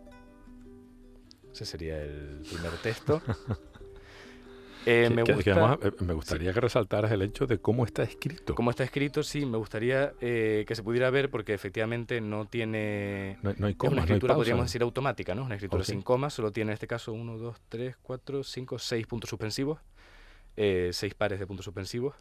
[1.54, 3.22] Ese sería el primer texto.
[4.86, 7.60] Eh, Que- me, que- gusta, que además, eh, me gustaría que resaltaras el hecho de
[7.60, 8.56] cómo está escrito.
[8.56, 13.38] como está escrito, sí, me gustaría eh, que se pudiera ver porque efectivamente no tiene...
[13.44, 15.44] No, hay- no hay Es comas, una no escritura, podríamos decir, automática, ¿no?
[15.44, 19.06] Una escritura sin comas, solo tiene en este caso 1, 2, 3, 4, 5, 6
[19.06, 19.80] puntos suspensivos,
[20.58, 22.16] eh, seis pares de puntos suspensivos.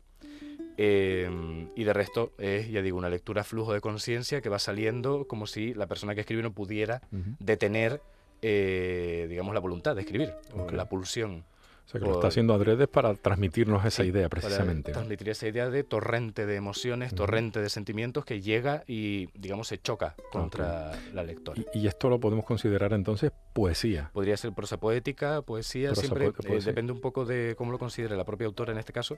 [0.76, 4.58] eh, y de resto es, ya digo, una lectura a flujo de conciencia que va
[4.58, 7.02] saliendo como si la persona que escribe no pudiera
[7.40, 8.00] detener,
[8.42, 10.34] eh, digamos, la voluntad de escribir,
[10.72, 11.44] la pulsión.
[11.88, 14.90] O sea, que lo está haciendo adrede para transmitirnos esa Sí, idea para precisamente.
[14.90, 14.98] ¿no?
[14.98, 19.78] transmitir esa idea de torrente de emociones, torrente de sentimientos que llega y, digamos, se
[19.78, 21.62] choca contra la lectora.
[21.72, 24.10] Y, y esto lo podemos considerar entonces poesía.
[24.12, 28.16] Podría ser prosa poética, poesía, Prosa siempre eh, depende un poco de cómo lo considere
[28.16, 29.16] la propia autora en este caso,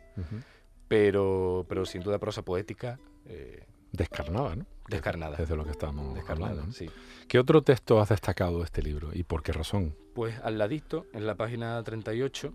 [0.89, 4.67] pero, pero sin duda prosa poética eh, Descarnada, ¿no?
[4.89, 5.37] descarnada.
[5.39, 6.69] Es de lo que estamos Descarnada, hablando.
[6.69, 6.73] ¿no?
[6.73, 6.89] sí.
[7.27, 9.97] ¿Qué otro texto has destacado de este libro y por qué razón?
[10.15, 12.53] Pues al ladito, en la página 38,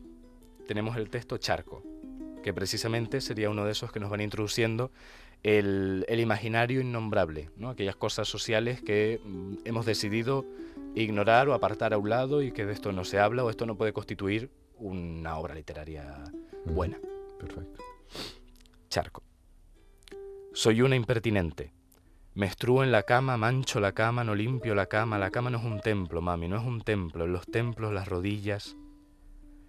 [0.67, 1.83] tenemos el texto Charco,
[2.43, 4.91] que precisamente sería uno de esos que nos van introduciendo
[5.43, 7.69] el, el imaginario innombrable, ¿no?
[7.69, 10.45] aquellas cosas sociales que mm, hemos decidido
[10.95, 13.65] ignorar o apartar a un lado y que de esto no se habla o esto
[13.65, 16.23] no puede constituir una obra literaria
[16.65, 16.97] buena.
[17.39, 17.83] Perfecto.
[18.89, 19.23] Charco.
[20.53, 21.73] Soy una impertinente.
[22.35, 25.17] Me estrúo en la cama, mancho la cama, no limpio la cama.
[25.17, 27.23] La cama no es un templo, mami, no es un templo.
[27.23, 28.75] En los templos las rodillas.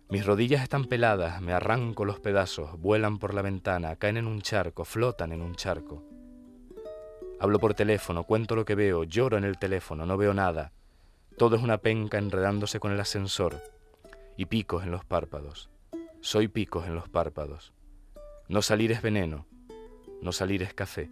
[0.08, 4.40] Mis rodillas están peladas, me arranco los pedazos, vuelan por la ventana, caen en un
[4.40, 6.02] charco, flotan en un charco.
[7.38, 10.72] Hablo por teléfono, cuento lo que veo, lloro en el teléfono, no veo nada.
[11.38, 13.62] Todo es una penca enredándose con el ascensor.
[14.36, 15.70] Y picos en los párpados.
[16.20, 17.72] Soy picos en los párpados.
[18.48, 19.46] No salir es veneno.
[20.20, 21.10] No salir es café.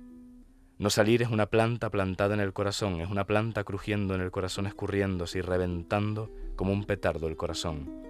[0.85, 4.30] No salir es una planta plantada en el corazón, es una planta crujiendo en el
[4.30, 8.03] corazón, escurriéndose y reventando como un petardo el corazón.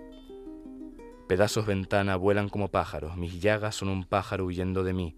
[1.28, 5.16] Pedazos ventana vuelan como pájaros, mis llagas son un pájaro huyendo de mí.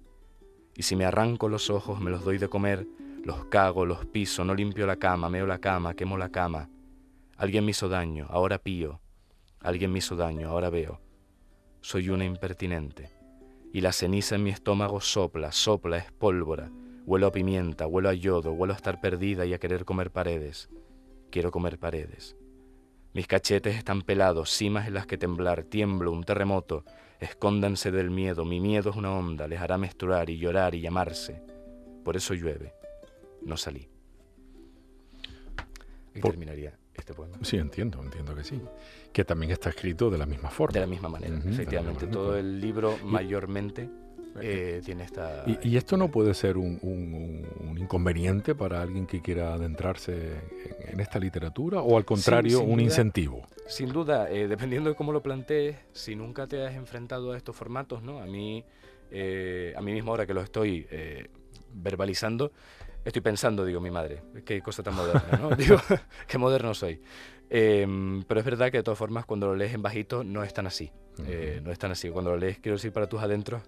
[0.75, 2.87] Y si me arranco los ojos, me los doy de comer,
[3.25, 6.69] los cago, los piso, no limpio la cama, meo la cama, quemo la cama.
[7.39, 9.01] Alguien me hizo daño, ahora pío.
[9.61, 11.01] Alguien me hizo daño, ahora veo.
[11.81, 13.09] Soy una impertinente
[13.73, 16.71] y la ceniza en mi estómago sopla, sopla, es pólvora.
[17.07, 20.69] Huelo a pimienta, huelo a yodo, huelo a estar perdida y a querer comer paredes.
[21.31, 22.37] Quiero comer paredes.
[23.15, 26.85] Mis cachetes están pelados, cimas en las que temblar, tiemblo, un terremoto.
[27.21, 31.41] Escóndanse del miedo, mi miedo es una onda, les hará menstruar y llorar y llamarse.
[32.05, 32.75] Por eso llueve.
[33.43, 33.89] No salí.
[36.15, 37.39] Y Por- terminaría este poema.
[37.43, 38.61] Sí, entiendo, entiendo que sí.
[39.13, 40.73] Que también está escrito de la misma forma.
[40.75, 42.01] De la misma manera, de la efectivamente.
[42.07, 42.41] misma Todo manera.
[42.49, 43.89] el libro mayormente
[44.43, 45.45] eh, tiene esta...
[45.47, 50.13] Y, y esto no puede ser un, un- un inconveniente para alguien que quiera adentrarse
[50.15, 52.83] en, en esta literatura o al contrario, sin un duda.
[52.85, 53.47] incentivo.
[53.69, 57.55] Sin duda, eh, dependiendo de cómo lo plantees, si nunca te has enfrentado a estos
[57.57, 58.21] formatos, ¿no?
[58.21, 58.65] A mí,
[59.11, 61.27] eh, a mí mismo ahora que lo estoy eh,
[61.75, 62.53] verbalizando,
[63.05, 65.51] estoy pensando, digo, mi madre, qué cosa tan moderna, ¿no?
[65.57, 65.77] digo,
[66.29, 67.01] qué moderno soy.
[67.49, 70.53] Em, pero es verdad que de todas formas, cuando lo lees en bajito, no es
[70.53, 70.91] tan así.
[71.27, 72.11] Eh, no es tan así.
[72.11, 73.63] Cuando lo lees, quiero decir, para tus adentros,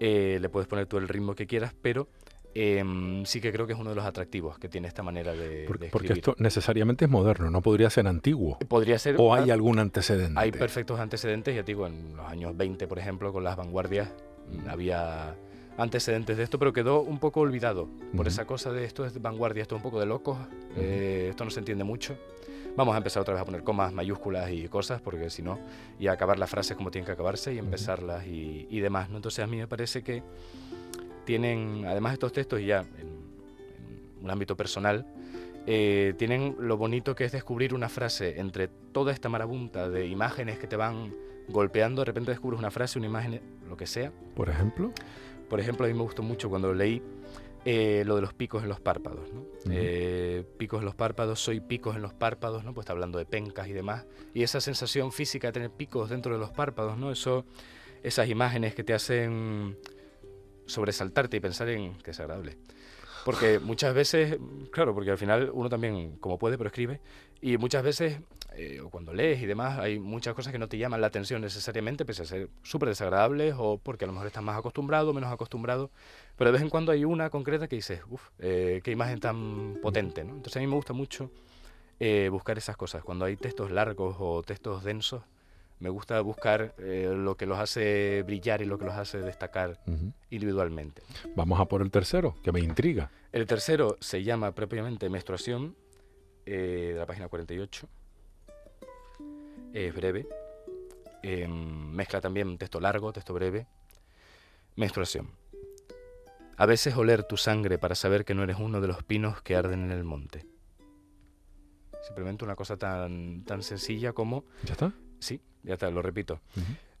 [0.00, 2.08] eh, le puedes poner tú el ritmo que quieras, pero
[2.54, 5.64] em, sí que creo que es uno de los atractivos que tiene esta manera de,
[5.66, 6.18] Por- de porque escribir.
[6.30, 8.58] esto necesariamente es moderno, no podría ser antiguo.
[8.66, 9.14] Podría ser...
[9.18, 10.34] ¿O hay algún antecedente?
[10.40, 14.08] hay perfectos antecedentes, ya te digo, en los años 20, por ejemplo, con las vanguardias,
[14.50, 15.36] mm, había
[15.78, 19.62] antecedentes de esto, pero quedó un poco olvidado por esa cosa de esto es vanguardia,
[19.62, 20.36] esto es un poco de locos,
[20.76, 22.16] eh, esto no se entiende mucho.
[22.76, 25.58] Vamos a empezar otra vez a poner comas, mayúsculas y cosas, porque si no,
[25.98, 29.10] y a acabar las frases como tienen que acabarse y empezarlas y, y demás.
[29.10, 29.16] ¿no?
[29.16, 30.22] Entonces a mí me parece que
[31.24, 33.08] tienen, además estos textos, y ya en,
[34.18, 35.06] en un ámbito personal,
[35.66, 40.58] eh, tienen lo bonito que es descubrir una frase entre toda esta marabunta de imágenes
[40.58, 41.12] que te van
[41.48, 44.10] golpeando, de repente descubres una frase, una imagen, lo que sea.
[44.34, 44.92] Por ejemplo,
[45.50, 47.02] Por ejemplo, a mí me gustó mucho cuando leí
[47.64, 49.32] eh, lo de los picos en los párpados.
[49.32, 49.44] ¿no?
[49.70, 52.72] Eh, picos en los párpados, soy picos en los párpados, ¿no?
[52.72, 54.06] pues está hablando de pencas y demás.
[54.34, 57.10] Y esa sensación física de tener picos dentro de los párpados, ¿no?
[57.12, 57.44] Eso,
[58.02, 59.76] esas imágenes que te hacen
[60.66, 62.56] sobresaltarte y pensar en que es agradable.
[63.24, 64.38] Porque muchas veces,
[64.72, 67.00] claro, porque al final uno también, como puede, pero escribe,
[67.42, 68.18] y muchas veces,
[68.54, 71.42] eh, o cuando lees y demás, hay muchas cosas que no te llaman la atención
[71.42, 75.30] necesariamente, pese a ser súper desagradables, o porque a lo mejor estás más acostumbrado, menos
[75.30, 75.90] acostumbrado,
[76.40, 80.24] pero de vez en cuando hay una concreta que dices, uff, qué imagen tan potente,
[80.24, 80.36] ¿no?
[80.36, 81.30] Entonces a mí me gusta mucho
[81.98, 83.04] eh, buscar esas cosas.
[83.04, 85.22] Cuando hay textos largos o textos densos,
[85.80, 89.80] me gusta buscar eh, lo que los hace brillar y lo que los hace destacar
[90.30, 91.02] individualmente.
[91.36, 93.10] vamos a por el tercero, que me intriga.
[93.32, 95.76] El tercero se llama propiamente Menstruación,
[96.46, 97.86] eh, de la página 48.
[99.74, 100.26] Es breve.
[101.22, 103.66] em, mezcla también texto largo, texto breve.
[104.76, 105.39] Menstruación.
[106.60, 109.56] A veces oler tu sangre para saber que no eres uno de los pinos que
[109.56, 110.44] arden en el monte.
[112.06, 114.44] Simplemente una cosa tan, tan sencilla como...
[114.64, 114.92] ¿Ya está?
[115.20, 116.42] Sí, ya está, lo repito.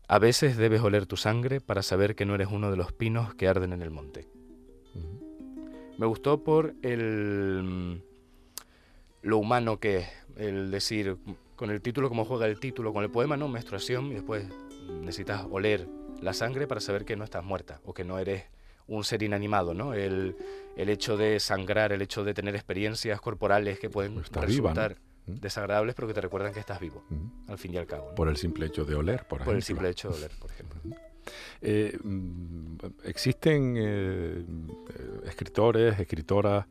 [0.08, 3.34] A veces debes oler tu sangre para saber que no eres uno de los pinos
[3.34, 4.26] que arden en el monte.
[5.98, 8.02] Me gustó por el mm,
[9.20, 11.18] lo humano que es, el decir,
[11.56, 13.46] con el título como juega el título, con el poema, ¿no?
[13.46, 14.46] Menstruación, y después
[15.02, 15.86] necesitas oler
[16.22, 18.44] la sangre para saber que no estás muerta o que no eres
[18.90, 19.94] un ser inanimado, ¿no?
[19.94, 20.36] El,
[20.76, 24.80] el hecho de sangrar, el hecho de tener experiencias corporales que pueden Estás viva, ¿no?
[24.80, 25.34] resultar Mm.
[25.34, 27.52] desagradables, pero que te recuerdan que estás vivo, Ujú.
[27.52, 28.08] al fin y al cabo.
[28.08, 28.14] ¿no?
[28.14, 29.56] Por el simple hecho de oler, por, Por ejemplo.
[29.56, 30.80] el simple hecho de oler, por ejemplo.
[31.60, 36.64] Eh, mm, existen eh, eh, escritores, escritoras,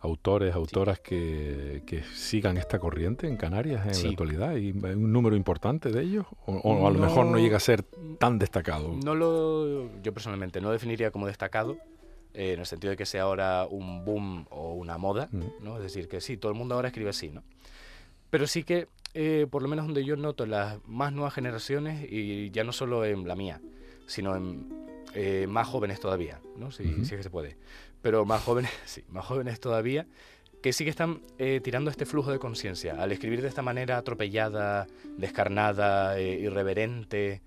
[0.00, 4.04] autores, autoras que, que sigan esta corriente en Canarias en Sí.
[4.04, 4.56] la actualidad.
[4.56, 6.26] ¿Y un número importante de ellos?
[6.46, 7.82] ¿O, o a lo mejor no llega a ser
[8.18, 8.94] tan destacado?
[9.04, 11.78] No lo, yo personalmente no definiría como destacado,
[12.34, 15.42] eh, en el sentido de que sea ahora un boom o una moda, Mm.
[15.64, 15.76] ¿no?
[15.78, 17.42] Es decir, que sí, todo el mundo ahora escribe así, ¿no?
[18.30, 22.50] Pero sí que, eh, por lo menos donde yo noto las más nuevas generaciones, y
[22.50, 23.60] ya no solo en la mía,
[24.06, 24.68] sino en
[25.14, 26.70] eh, más jóvenes todavía, ¿no?
[26.70, 27.56] Si, si es que se puede.
[28.02, 30.06] Pero más jóvenes, sí, más jóvenes todavía,
[30.62, 33.00] que sí que están eh, tirando este flujo de conciencia.
[33.00, 34.86] Al escribir de esta manera atropellada,
[35.16, 37.42] descarnada, eh, irreverente,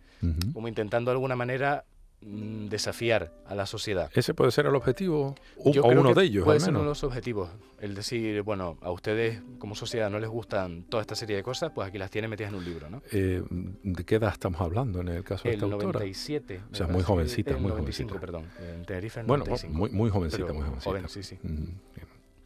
[0.54, 1.86] como intentando de alguna manera
[2.22, 4.12] desafiar a la sociedad.
[4.14, 5.36] ¿Ese puede ser el objetivo?
[5.66, 7.50] Yo o creo uno que de ellos, puede al ser uno de los objetivos.
[7.80, 11.72] El decir, bueno, a ustedes como sociedad no les gustan toda esta serie de cosas,
[11.74, 13.02] pues aquí las tienen metidas en un libro, ¿no?
[13.12, 15.84] Eh, ¿De qué edad estamos hablando en el caso de esta autora?
[16.00, 16.60] 97.
[16.60, 18.20] me O sea, muy jovencita, el muy 95, jovencita.
[18.20, 18.46] perdón.
[18.76, 19.78] En Tenerife, el Bueno, 95.
[19.78, 20.90] muy, muy jovencita, Pero muy jovencita.
[20.90, 21.38] joven, sí.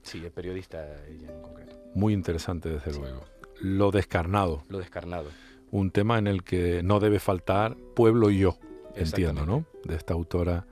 [0.04, 1.76] Sí, es periodista ella en concreto.
[1.96, 3.24] Muy interesante, desde luego.
[3.62, 4.64] Lo descarnado.
[4.70, 5.30] Lo descarnado.
[5.72, 8.60] un tema en el que no debe faltar pueblo y yo,
[8.96, 9.66] entiendo, ¿no?
[9.84, 10.66] De esta autora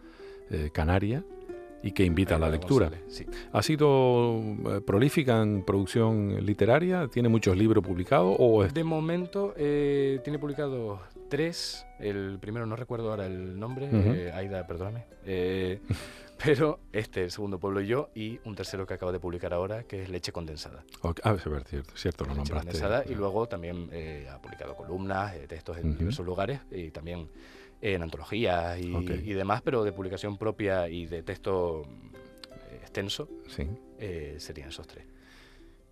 [0.49, 1.23] eh, canaria
[1.83, 2.91] y que invita a la lectura.
[3.07, 3.25] Sí.
[3.51, 7.07] ¿Ha sido eh, prolífica en producción literaria?
[7.07, 8.35] ¿Tiene muchos libros publicados?
[8.39, 10.99] ¿O es- De momento eh, tiene publicados
[11.29, 11.85] tres.
[11.99, 13.87] El primero no recuerdo ahora el nombre.
[13.87, 14.11] Ujú.
[14.13, 15.05] eh, Aida, perdóname.
[15.25, 15.79] Eh,
[16.43, 19.81] pero este, el segundo pueblo y yo, y un tercero que acaba de publicar ahora,
[19.83, 20.83] que es Leche Condensada.
[21.01, 22.79] o- ah, es cierto, cierto, lo Leche nombraste.
[22.79, 25.97] Condensada, y luego también eh, ha publicado columnas, eh, textos en Ujú.
[25.99, 27.27] diversos lugares y también
[27.81, 31.81] en antologías y, demás, pero de publicación propia y de texto
[32.69, 33.67] eh, extenso Sí.
[33.99, 35.05] eh, serían esos tres.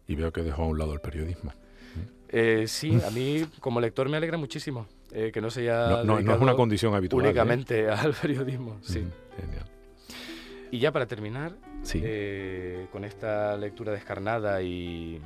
[0.07, 1.51] Y veo que dejó a un lado el periodismo.
[2.31, 6.03] Eh, sí, a mí como lector me alegra muchísimo eh, que no se haya No,
[6.03, 7.25] no- no es una condición habitual.
[7.25, 8.77] únicamente al periodismo.
[8.81, 8.99] Sí.
[8.99, 9.09] Ujú,
[9.41, 9.65] Genial.
[10.71, 12.03] Y ya para terminar, Sí.
[12.91, 15.19] con esta lectura descarnada y,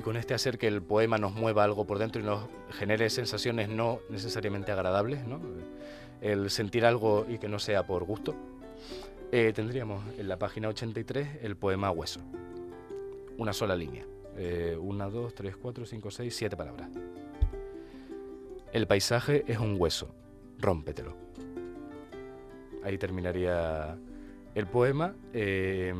[0.00, 3.10] y con este hacer que el poema nos mueva algo por dentro y nos genere
[3.10, 5.38] sensaciones no necesariamente agradables, ¿no?
[6.22, 8.34] el sentir algo y que no sea por gusto,
[9.30, 12.22] eh, tendríamos en la página 83 el poema Hueso.
[13.36, 14.06] Una sola línea.
[14.38, 16.88] Eh, una, dos, tres, cuatro, cinco, seis, siete palabras.
[18.72, 20.14] El paisaje es un hueso,
[20.60, 21.14] rómpetelo.
[22.84, 23.98] Ahí terminaría
[24.54, 25.92] el poema eh,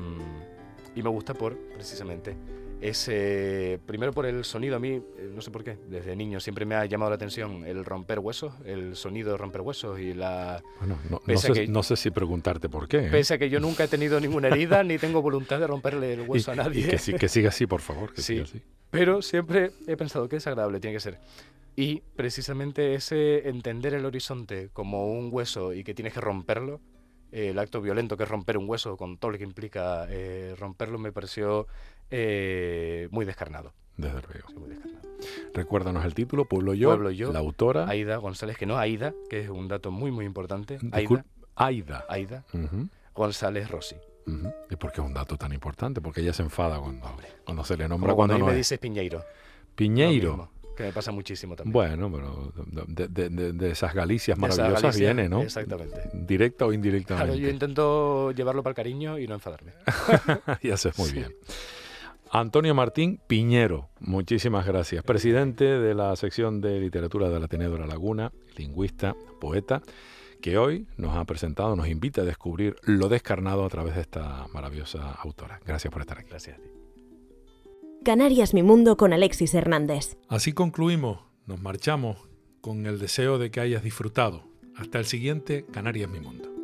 [0.95, 2.35] y me gusta por, precisamente,
[2.81, 6.65] ese, primero por el sonido, a mí, eh, no sé por qué, desde niño siempre
[6.65, 10.63] me ha llamado la atención el romper huesos, el sonido de romper huesos y la...
[10.79, 13.07] Bueno, no, sé, que- no sé si preguntarte por qué.
[13.07, 13.11] ¿eh?
[13.11, 16.23] Pese a que yo nunca he tenido ninguna herida ni tengo voluntad de romperle el
[16.23, 16.81] hueso a nadie.
[17.07, 18.13] y que, siga así, por favor.
[18.13, 18.35] Que Sí.
[18.35, 18.63] siga así.
[18.91, 21.19] Pero siempre he pensado que desagradable tiene que ser.
[21.77, 26.81] Y precisamente ese entender el horizonte como un hueso y que tienes que romperlo,
[27.33, 30.99] el acto violento que es romper un hueso con todo lo que implica eh, romperlo,
[30.99, 31.67] me pareció
[32.11, 33.73] eh, muy descarnado.
[33.97, 34.49] Desde luego.
[34.49, 35.01] sí, muy descarnado.
[35.53, 37.89] Recuérdanos el título, Pueblo Yo, Pueblo Yo, la autora.
[37.89, 40.79] Aida González, que no Aida, que es un dato muy, muy importante.
[40.79, 41.25] Discul-
[41.57, 42.45] Aida, Aida.
[42.53, 43.97] Aida González Rossi.
[44.71, 46.01] ¿Y por qué es un dato tan importante?
[46.01, 47.07] Porque ella se enfada cuando,
[47.45, 48.59] cuando se le nombra Como cuando cuando no me es.
[48.59, 49.25] dices Piñeiro.
[49.75, 50.51] Piñeiro.
[50.81, 51.73] Que me pasa muchísimo también.
[51.73, 52.53] Bueno, pero
[52.89, 55.43] de, de- de- de esas Galicias esa maravillosas Galicia, viene, ¿no?
[55.43, 56.11] Exactamente.
[56.13, 57.39] Directa o Claro, indirectamente.
[57.41, 59.73] yo intento llevarlo para el cariño y no enfadarme.
[60.63, 61.15] y haces muy Sí.
[61.17, 61.33] bien.
[62.33, 65.03] Antonio Martín Piñero, muchísimas gracias.
[65.03, 69.83] Presidente de la sección de literatura de la Ateneo de la Laguna, lingüista, poeta,
[70.41, 74.47] que hoy nos ha presentado, nos invita a descubrir lo descarnado a través de esta
[74.55, 75.61] maravillosa autora.
[75.67, 76.31] Gracias por estar aquí.
[76.31, 76.69] Gracias a ti.
[78.03, 80.17] Canarias Mi Mundo con Alexis Hernández.
[80.27, 82.17] Así concluimos, nos marchamos
[82.63, 84.45] con el deseo de que hayas disfrutado.
[84.75, 86.60] Hasta el siguiente Canarias Mi Mundo.